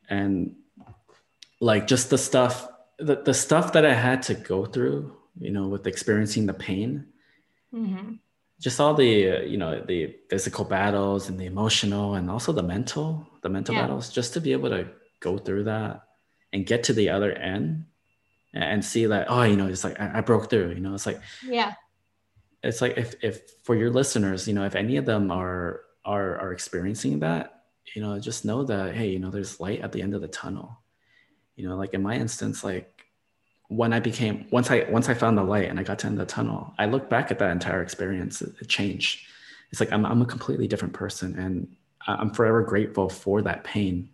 and 0.08 0.54
like 1.60 1.86
just 1.86 2.10
the 2.10 2.18
stuff 2.18 2.68
the, 2.98 3.16
the 3.16 3.34
stuff 3.34 3.72
that 3.72 3.84
i 3.84 3.94
had 3.94 4.22
to 4.22 4.34
go 4.34 4.64
through 4.64 5.14
you 5.38 5.50
know 5.50 5.68
with 5.68 5.86
experiencing 5.86 6.46
the 6.46 6.54
pain 6.54 7.06
mm-hmm. 7.72 8.12
just 8.60 8.80
all 8.80 8.94
the 8.94 9.30
uh, 9.30 9.40
you 9.40 9.56
know 9.56 9.80
the 9.82 10.16
physical 10.28 10.64
battles 10.64 11.28
and 11.28 11.38
the 11.38 11.46
emotional 11.46 12.14
and 12.14 12.30
also 12.30 12.52
the 12.52 12.62
mental 12.62 13.26
the 13.42 13.48
mental 13.48 13.74
yeah. 13.74 13.82
battles 13.82 14.10
just 14.10 14.32
to 14.32 14.40
be 14.40 14.52
able 14.52 14.70
to 14.70 14.88
go 15.20 15.38
through 15.38 15.64
that 15.64 16.02
and 16.52 16.66
get 16.66 16.84
to 16.84 16.92
the 16.92 17.10
other 17.10 17.32
end 17.32 17.84
and 18.54 18.84
see 18.84 19.06
that 19.06 19.26
oh 19.28 19.42
you 19.42 19.56
know 19.56 19.66
it's 19.66 19.84
like 19.84 20.00
I, 20.00 20.18
I 20.18 20.20
broke 20.20 20.48
through 20.50 20.70
you 20.70 20.80
know 20.80 20.94
it's 20.94 21.06
like 21.06 21.20
yeah 21.44 21.74
it's 22.62 22.80
like 22.80 22.96
if 22.96 23.14
if 23.22 23.40
for 23.64 23.74
your 23.74 23.90
listeners 23.90 24.48
you 24.48 24.54
know 24.54 24.64
if 24.64 24.74
any 24.74 24.96
of 24.96 25.04
them 25.04 25.30
are 25.30 25.82
are 26.04 26.38
are 26.38 26.52
experiencing 26.52 27.20
that 27.20 27.58
you 27.94 28.02
know, 28.02 28.18
just 28.18 28.44
know 28.44 28.64
that, 28.64 28.94
hey, 28.94 29.08
you 29.08 29.18
know, 29.18 29.30
there's 29.30 29.60
light 29.60 29.80
at 29.80 29.92
the 29.92 30.02
end 30.02 30.14
of 30.14 30.20
the 30.20 30.28
tunnel. 30.28 30.80
You 31.56 31.68
know, 31.68 31.76
like 31.76 31.94
in 31.94 32.02
my 32.02 32.14
instance, 32.14 32.62
like 32.62 33.06
when 33.68 33.92
I 33.92 34.00
became 34.00 34.46
once 34.50 34.70
I 34.70 34.86
once 34.88 35.08
I 35.08 35.14
found 35.14 35.36
the 35.36 35.42
light 35.42 35.68
and 35.68 35.78
I 35.78 35.82
got 35.82 35.98
to 36.00 36.06
end 36.06 36.18
the 36.18 36.26
tunnel, 36.26 36.72
I 36.78 36.86
look 36.86 37.10
back 37.10 37.30
at 37.30 37.38
that 37.40 37.50
entire 37.50 37.82
experience. 37.82 38.42
It, 38.42 38.54
it 38.60 38.68
changed. 38.68 39.26
It's 39.70 39.80
like 39.80 39.92
I'm 39.92 40.06
I'm 40.06 40.22
a 40.22 40.26
completely 40.26 40.68
different 40.68 40.94
person, 40.94 41.38
and 41.38 41.76
I'm 42.06 42.30
forever 42.30 42.62
grateful 42.62 43.08
for 43.08 43.42
that 43.42 43.64
pain 43.64 44.08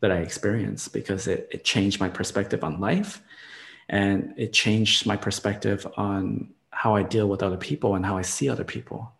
that 0.00 0.10
I 0.10 0.18
experienced 0.18 0.92
because 0.92 1.26
it 1.26 1.48
it 1.50 1.64
changed 1.64 2.00
my 2.00 2.08
perspective 2.08 2.64
on 2.64 2.80
life, 2.80 3.22
and 3.88 4.34
it 4.36 4.52
changed 4.52 5.06
my 5.06 5.16
perspective 5.16 5.86
on 5.96 6.50
how 6.70 6.94
I 6.96 7.02
deal 7.02 7.28
with 7.28 7.42
other 7.42 7.56
people 7.56 7.94
and 7.94 8.06
how 8.06 8.16
I 8.16 8.22
see 8.22 8.48
other 8.48 8.64
people. 8.64 9.12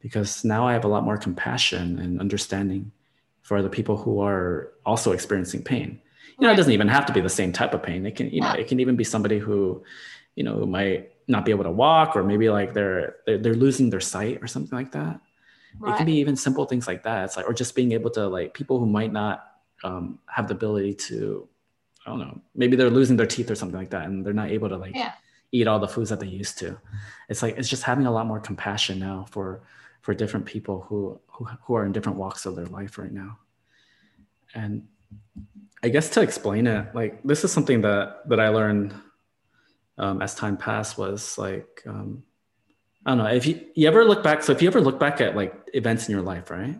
Because 0.00 0.44
now 0.44 0.68
I 0.68 0.72
have 0.72 0.84
a 0.84 0.88
lot 0.88 1.04
more 1.04 1.16
compassion 1.16 1.98
and 1.98 2.20
understanding 2.20 2.92
for 3.42 3.62
the 3.62 3.70
people 3.70 3.96
who 3.96 4.20
are 4.20 4.72
also 4.84 5.12
experiencing 5.12 5.62
pain. 5.62 6.00
You 6.38 6.46
know, 6.46 6.52
it 6.52 6.56
doesn't 6.56 6.72
even 6.72 6.88
have 6.88 7.06
to 7.06 7.12
be 7.12 7.20
the 7.20 7.30
same 7.30 7.52
type 7.52 7.72
of 7.72 7.82
pain. 7.82 8.04
It 8.04 8.14
can, 8.14 8.28
you 8.30 8.42
know, 8.42 8.52
it 8.52 8.68
can 8.68 8.78
even 8.78 8.96
be 8.96 9.04
somebody 9.04 9.38
who, 9.38 9.82
you 10.34 10.44
know, 10.44 10.66
might 10.66 11.12
not 11.26 11.44
be 11.44 11.50
able 11.50 11.64
to 11.64 11.70
walk, 11.70 12.14
or 12.14 12.22
maybe 12.22 12.50
like 12.50 12.74
they're 12.74 13.16
they're, 13.24 13.38
they're 13.38 13.54
losing 13.54 13.90
their 13.90 14.00
sight 14.00 14.38
or 14.42 14.46
something 14.46 14.76
like 14.76 14.92
that. 14.92 15.18
Right. 15.78 15.94
It 15.94 15.96
can 15.96 16.06
be 16.06 16.16
even 16.18 16.36
simple 16.36 16.66
things 16.66 16.86
like 16.86 17.02
that. 17.04 17.24
It's 17.24 17.36
like, 17.36 17.48
or 17.48 17.54
just 17.54 17.74
being 17.74 17.92
able 17.92 18.10
to 18.10 18.28
like 18.28 18.52
people 18.52 18.78
who 18.78 18.86
might 18.86 19.12
not 19.12 19.55
um, 19.84 20.18
have 20.26 20.48
the 20.48 20.54
ability 20.54 20.94
to, 20.94 21.48
I 22.06 22.10
don't 22.10 22.18
know, 22.18 22.40
maybe 22.54 22.76
they're 22.76 22.90
losing 22.90 23.16
their 23.16 23.26
teeth 23.26 23.50
or 23.50 23.54
something 23.54 23.78
like 23.78 23.90
that, 23.90 24.06
and 24.06 24.24
they're 24.24 24.32
not 24.32 24.50
able 24.50 24.68
to 24.68 24.76
like 24.76 24.94
yeah. 24.94 25.12
eat 25.52 25.66
all 25.66 25.78
the 25.78 25.88
foods 25.88 26.10
that 26.10 26.20
they 26.20 26.26
used 26.26 26.58
to. 26.58 26.78
It's 27.28 27.42
like 27.42 27.56
it's 27.58 27.68
just 27.68 27.82
having 27.82 28.06
a 28.06 28.12
lot 28.12 28.26
more 28.26 28.40
compassion 28.40 28.98
now 28.98 29.26
for 29.30 29.62
for 30.06 30.14
different 30.14 30.46
people 30.46 30.86
who, 30.88 31.18
who 31.26 31.46
who 31.64 31.74
are 31.74 31.84
in 31.84 31.90
different 31.90 32.16
walks 32.16 32.46
of 32.46 32.54
their 32.54 32.66
life 32.66 32.96
right 32.96 33.10
now 33.10 33.36
and 34.54 34.86
i 35.82 35.88
guess 35.88 36.08
to 36.10 36.20
explain 36.20 36.64
it 36.68 36.94
like 36.94 37.20
this 37.24 37.42
is 37.42 37.50
something 37.50 37.80
that 37.80 38.22
that 38.28 38.38
i 38.38 38.48
learned 38.48 38.94
um, 39.98 40.22
as 40.22 40.32
time 40.36 40.56
passed 40.56 40.96
was 40.96 41.36
like 41.38 41.82
um, 41.86 42.22
i 43.04 43.10
don't 43.10 43.18
know 43.18 43.26
if 43.26 43.48
you, 43.48 43.60
you 43.74 43.88
ever 43.88 44.04
look 44.04 44.22
back 44.22 44.44
so 44.44 44.52
if 44.52 44.62
you 44.62 44.68
ever 44.68 44.80
look 44.80 45.00
back 45.00 45.20
at 45.20 45.34
like 45.34 45.52
events 45.74 46.08
in 46.08 46.14
your 46.14 46.22
life 46.22 46.50
right 46.50 46.78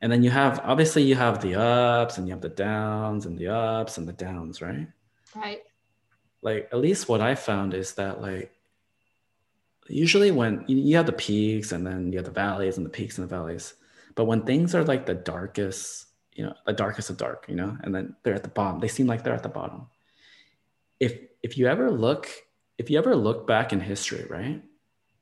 and 0.00 0.10
then 0.10 0.22
you 0.22 0.30
have 0.30 0.60
obviously 0.64 1.02
you 1.02 1.14
have 1.14 1.40
the 1.40 1.54
ups 1.54 2.18
and 2.18 2.26
you 2.26 2.34
have 2.34 2.42
the 2.42 2.48
downs 2.48 3.26
and 3.26 3.38
the 3.38 3.48
ups 3.48 3.98
and 3.98 4.06
the 4.06 4.12
downs 4.12 4.60
right? 4.60 4.88
Right. 5.34 5.62
Like 6.42 6.68
at 6.72 6.78
least 6.78 7.08
what 7.08 7.20
i 7.20 7.34
found 7.34 7.74
is 7.74 7.94
that 7.94 8.20
like 8.20 8.54
usually 9.88 10.30
when 10.30 10.64
you 10.66 10.96
have 10.96 11.06
the 11.06 11.12
peaks 11.12 11.72
and 11.72 11.86
then 11.86 12.12
you 12.12 12.18
have 12.18 12.24
the 12.24 12.30
valleys 12.30 12.76
and 12.76 12.86
the 12.86 12.90
peaks 12.90 13.18
and 13.18 13.28
the 13.28 13.34
valleys. 13.34 13.74
But 14.14 14.24
when 14.26 14.42
things 14.42 14.74
are 14.74 14.84
like 14.84 15.06
the 15.06 15.14
darkest 15.14 16.06
you 16.32 16.44
know 16.44 16.54
the 16.66 16.72
darkest 16.72 17.10
of 17.10 17.16
dark 17.16 17.46
you 17.48 17.54
know 17.54 17.76
and 17.82 17.94
then 17.94 18.16
they're 18.22 18.34
at 18.34 18.42
the 18.42 18.48
bottom 18.48 18.80
they 18.80 18.88
seem 18.88 19.06
like 19.06 19.22
they're 19.22 19.34
at 19.34 19.42
the 19.42 19.48
bottom. 19.48 19.86
If 21.00 21.18
if 21.42 21.58
you 21.58 21.66
ever 21.66 21.90
look 21.90 22.28
if 22.78 22.90
you 22.90 22.98
ever 22.98 23.14
look 23.14 23.46
back 23.46 23.72
in 23.72 23.80
history 23.80 24.26
right? 24.28 24.62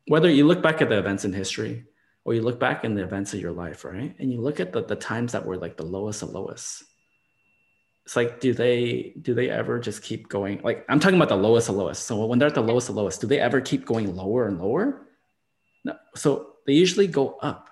Whether 0.09 0.31
you 0.31 0.47
look 0.47 0.63
back 0.63 0.83
at 0.83 0.89
the 0.89 0.99
events 0.99 1.25
in 1.25 1.33
history 1.33 1.85
or 2.25 2.35
you 2.35 2.43
look 2.43 2.61
back 2.61 2.85
in 2.85 2.95
the 2.95 3.03
events 3.03 3.35
of 3.35 3.41
your 3.41 3.53
life 3.53 3.85
right? 3.85 4.15
And 4.19 4.31
you 4.33 4.41
look 4.41 4.61
at 4.61 4.73
the, 4.73 4.85
the 4.85 4.97
times 4.97 5.33
that 5.33 5.45
were 5.45 5.57
like 5.57 5.77
the 5.77 5.85
lowest 5.85 6.23
of 6.23 6.31
lowest. 6.31 6.85
It's 8.05 8.17
like 8.17 8.41
do 8.41 8.53
they 8.53 9.15
do 9.21 9.35
they 9.35 9.49
ever 9.49 9.79
just 9.79 10.03
keep 10.03 10.29
going 10.29 10.61
like 10.65 10.85
i'm 10.89 10.99
talking 10.99 11.15
about 11.15 11.29
the 11.29 11.37
lowest 11.37 11.69
of 11.69 11.77
lowest. 11.77 12.05
So 12.05 12.25
when 12.27 12.39
they're 12.39 12.49
at 12.49 12.55
the 12.55 12.61
lowest 12.61 12.89
of 12.89 12.97
lowest 12.97 13.21
do 13.21 13.27
they 13.27 13.39
ever 13.39 13.61
keep 13.61 13.87
going 13.87 14.15
lower 14.17 14.49
and 14.49 14.61
lower? 14.61 15.07
No. 15.85 15.97
So 16.17 16.55
they 16.67 16.73
usually 16.73 17.07
go 17.07 17.39
up. 17.43 17.69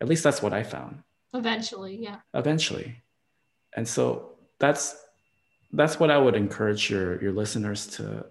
At 0.00 0.08
least 0.08 0.24
that's 0.24 0.42
what 0.42 0.52
i 0.52 0.62
found. 0.62 1.02
Eventually 1.32 1.96
yeah. 1.96 2.20
Eventually. 2.32 3.02
And 3.76 3.86
so 3.86 4.36
that's 4.58 4.96
that's 5.72 5.98
what 5.98 6.10
i 6.10 6.16
would 6.16 6.34
encourage 6.34 6.88
your 6.88 7.20
your 7.20 7.32
listeners 7.32 7.86
to 7.88 8.24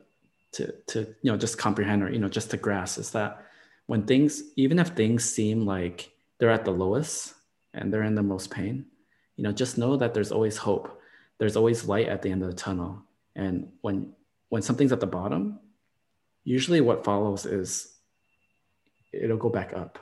to 0.53 0.73
to 0.87 0.99
you 1.21 1.31
know 1.31 1.37
just 1.37 1.57
comprehend 1.57 2.01
or 2.01 2.09
you 2.09 2.19
know 2.19 2.29
just 2.29 2.49
to 2.51 2.57
grasp 2.57 2.97
is 2.99 3.11
that 3.11 3.45
when 3.87 4.03
things 4.05 4.43
even 4.55 4.79
if 4.79 4.89
things 4.89 5.23
seem 5.23 5.65
like 5.65 6.11
they're 6.39 6.51
at 6.51 6.65
the 6.65 6.71
lowest 6.71 7.33
and 7.73 7.91
they're 7.91 8.03
in 8.03 8.15
the 8.15 8.23
most 8.23 8.49
pain 8.49 8.85
you 9.35 9.43
know 9.43 9.51
just 9.51 9.77
know 9.77 9.95
that 9.97 10.13
there's 10.13 10.31
always 10.31 10.57
hope 10.57 10.99
there's 11.39 11.55
always 11.55 11.87
light 11.87 12.07
at 12.07 12.21
the 12.21 12.29
end 12.29 12.43
of 12.43 12.49
the 12.49 12.55
tunnel 12.55 13.01
and 13.35 13.69
when 13.81 14.13
when 14.49 14.61
something's 14.61 14.91
at 14.91 14.99
the 14.99 15.07
bottom 15.07 15.59
usually 16.43 16.81
what 16.81 17.03
follows 17.03 17.45
is 17.45 17.95
it'll 19.11 19.37
go 19.37 19.49
back 19.49 19.73
up 19.73 19.99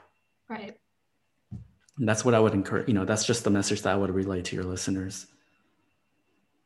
right 0.49 0.77
and 2.01 2.09
that's 2.09 2.25
what 2.25 2.33
I 2.33 2.39
would 2.39 2.53
encourage, 2.55 2.87
you 2.87 2.95
know, 2.95 3.05
that's 3.05 3.25
just 3.25 3.43
the 3.43 3.51
message 3.51 3.83
that 3.83 3.93
I 3.93 3.95
would 3.95 4.09
relay 4.09 4.41
to 4.41 4.55
your 4.55 4.65
listeners. 4.65 5.27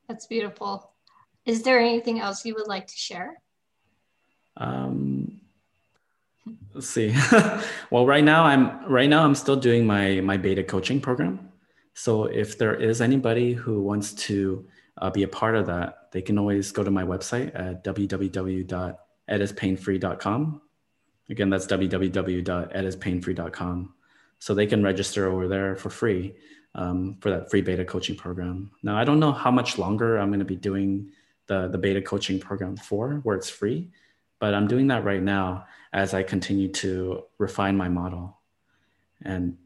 That's 0.07 0.27
beautiful. 0.27 0.93
Is 1.45 1.61
there 1.61 1.77
anything 1.77 2.21
else 2.21 2.45
you 2.45 2.55
would 2.55 2.69
like 2.69 2.87
to 2.87 2.95
share? 2.95 3.41
Um, 4.55 5.14
let's 6.73 6.89
see. 6.89 7.15
well, 7.91 8.05
right 8.05 8.23
now 8.23 8.43
I'm 8.43 8.85
right 8.89 9.09
now 9.09 9.23
I'm 9.23 9.35
still 9.35 9.55
doing 9.55 9.85
my 9.85 10.19
my 10.21 10.37
beta 10.37 10.63
coaching 10.63 10.99
program. 11.01 11.49
So 11.93 12.25
if 12.25 12.57
there 12.57 12.73
is 12.75 13.01
anybody 13.01 13.53
who 13.53 13.81
wants 13.81 14.13
to 14.13 14.65
uh, 14.97 15.09
be 15.09 15.23
a 15.23 15.27
part 15.27 15.55
of 15.55 15.65
that, 15.67 16.11
they 16.11 16.21
can 16.21 16.37
always 16.37 16.71
go 16.71 16.83
to 16.83 16.91
my 16.91 17.03
website 17.03 17.51
at 17.55 17.83
www.edispainfree.com. 17.83 20.61
Again, 21.29 21.49
that's 21.49 21.65
www.edispainfree.com. 21.67 23.93
So 24.39 24.53
they 24.53 24.67
can 24.67 24.83
register 24.83 25.31
over 25.31 25.47
there 25.47 25.77
for 25.77 25.89
free 25.89 26.35
um, 26.75 27.17
for 27.21 27.31
that 27.31 27.49
free 27.49 27.61
beta 27.61 27.85
coaching 27.85 28.15
program. 28.15 28.69
Now, 28.83 28.97
I 28.97 29.05
don't 29.05 29.19
know 29.19 29.31
how 29.31 29.49
much 29.49 29.77
longer 29.77 30.17
I'm 30.17 30.29
going 30.29 30.39
to 30.39 30.45
be 30.45 30.57
doing 30.57 31.11
the, 31.47 31.69
the 31.69 31.77
beta 31.77 32.01
coaching 32.01 32.39
program 32.39 32.75
for, 32.75 33.21
where 33.23 33.37
it's 33.37 33.49
free, 33.49 33.89
but 34.39 34.53
I'm 34.53 34.67
doing 34.67 34.87
that 34.87 35.03
right 35.03 35.21
now 35.21 35.65
as 35.93 36.13
I 36.13 36.23
continue 36.23 36.71
to 36.73 37.23
refine 37.37 37.77
my 37.77 37.89
model. 37.89 38.37
And 39.21 39.57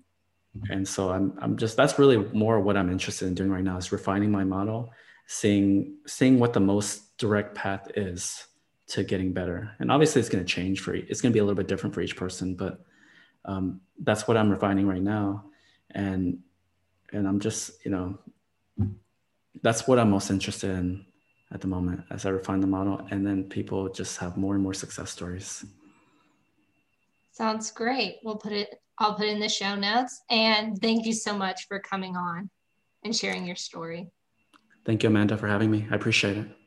and 0.70 0.88
so 0.88 1.12
I'm, 1.12 1.38
I'm 1.42 1.58
just 1.58 1.78
that's 1.78 2.00
really 2.00 2.18
more 2.34 2.60
what 2.60 2.76
i'm 2.76 2.92
interested 2.92 3.28
in 3.28 3.36
doing 3.36 3.52
right 3.52 3.64
now 3.64 3.78
is 3.78 3.92
refining 3.92 4.32
my 4.32 4.44
model 4.44 4.92
seeing 5.32 5.98
seeing 6.08 6.40
what 6.40 6.54
the 6.54 6.60
most 6.60 7.16
direct 7.20 7.54
path 7.54 7.88
is 7.96 8.48
to 8.88 9.04
getting 9.04 9.32
better. 9.32 9.72
And 9.78 9.92
obviously 9.92 10.20
it's 10.20 10.30
going 10.30 10.44
to 10.44 10.52
change 10.52 10.80
for 10.80 10.96
it's 10.96 11.22
going 11.22 11.32
to 11.32 11.34
be 11.34 11.40
a 11.40 11.44
little 11.44 11.56
bit 11.56 11.68
different 11.68 11.94
for 11.94 12.02
each 12.02 12.16
person 12.16 12.56
but 12.56 12.84
um, 13.46 13.80
that's 14.00 14.28
what 14.28 14.38
i'm 14.38 14.50
refining 14.50 14.88
right 14.88 15.02
now. 15.02 15.46
And 15.92 16.40
and 17.14 17.28
i'm 17.28 17.40
just 17.40 17.86
you 17.86 17.92
know 17.92 18.18
that's 19.62 19.88
what 19.88 20.00
i'm 20.00 20.10
most 20.10 20.32
interested 20.32 20.72
in 20.72 21.06
at 21.52 21.62
the 21.62 21.68
moment 21.68 22.04
as 22.10 22.26
i 22.26 22.30
refine 22.30 22.60
the 22.60 22.68
model 22.68 23.08
and 23.12 23.26
then 23.26 23.44
people 23.44 23.90
just 23.90 24.18
have 24.18 24.38
more 24.38 24.54
and 24.54 24.64
more 24.64 24.74
success 24.74 25.10
stories 25.12 25.66
sounds 27.32 27.72
great 27.72 28.18
we'll 28.24 28.38
put 28.38 28.52
it 28.52 28.82
I'll 29.00 29.16
put 29.16 29.28
in 29.28 29.40
the 29.40 29.50
show 29.50 29.76
notes. 29.76 30.22
And 30.30 30.80
thank 30.82 31.06
you 31.06 31.14
so 31.14 31.38
much 31.38 31.68
for 31.68 31.80
coming 31.80 32.18
on 32.18 32.50
and 33.04 33.16
sharing 33.16 33.46
your 33.48 33.56
story. 33.56 34.10
Thank 34.86 35.04
you, 35.04 35.10
Amanda, 35.10 35.38
for 35.38 35.48
having 35.48 35.72
me. 35.72 35.88
I 35.90 35.96
appreciate 35.96 36.38
it. 36.38 36.59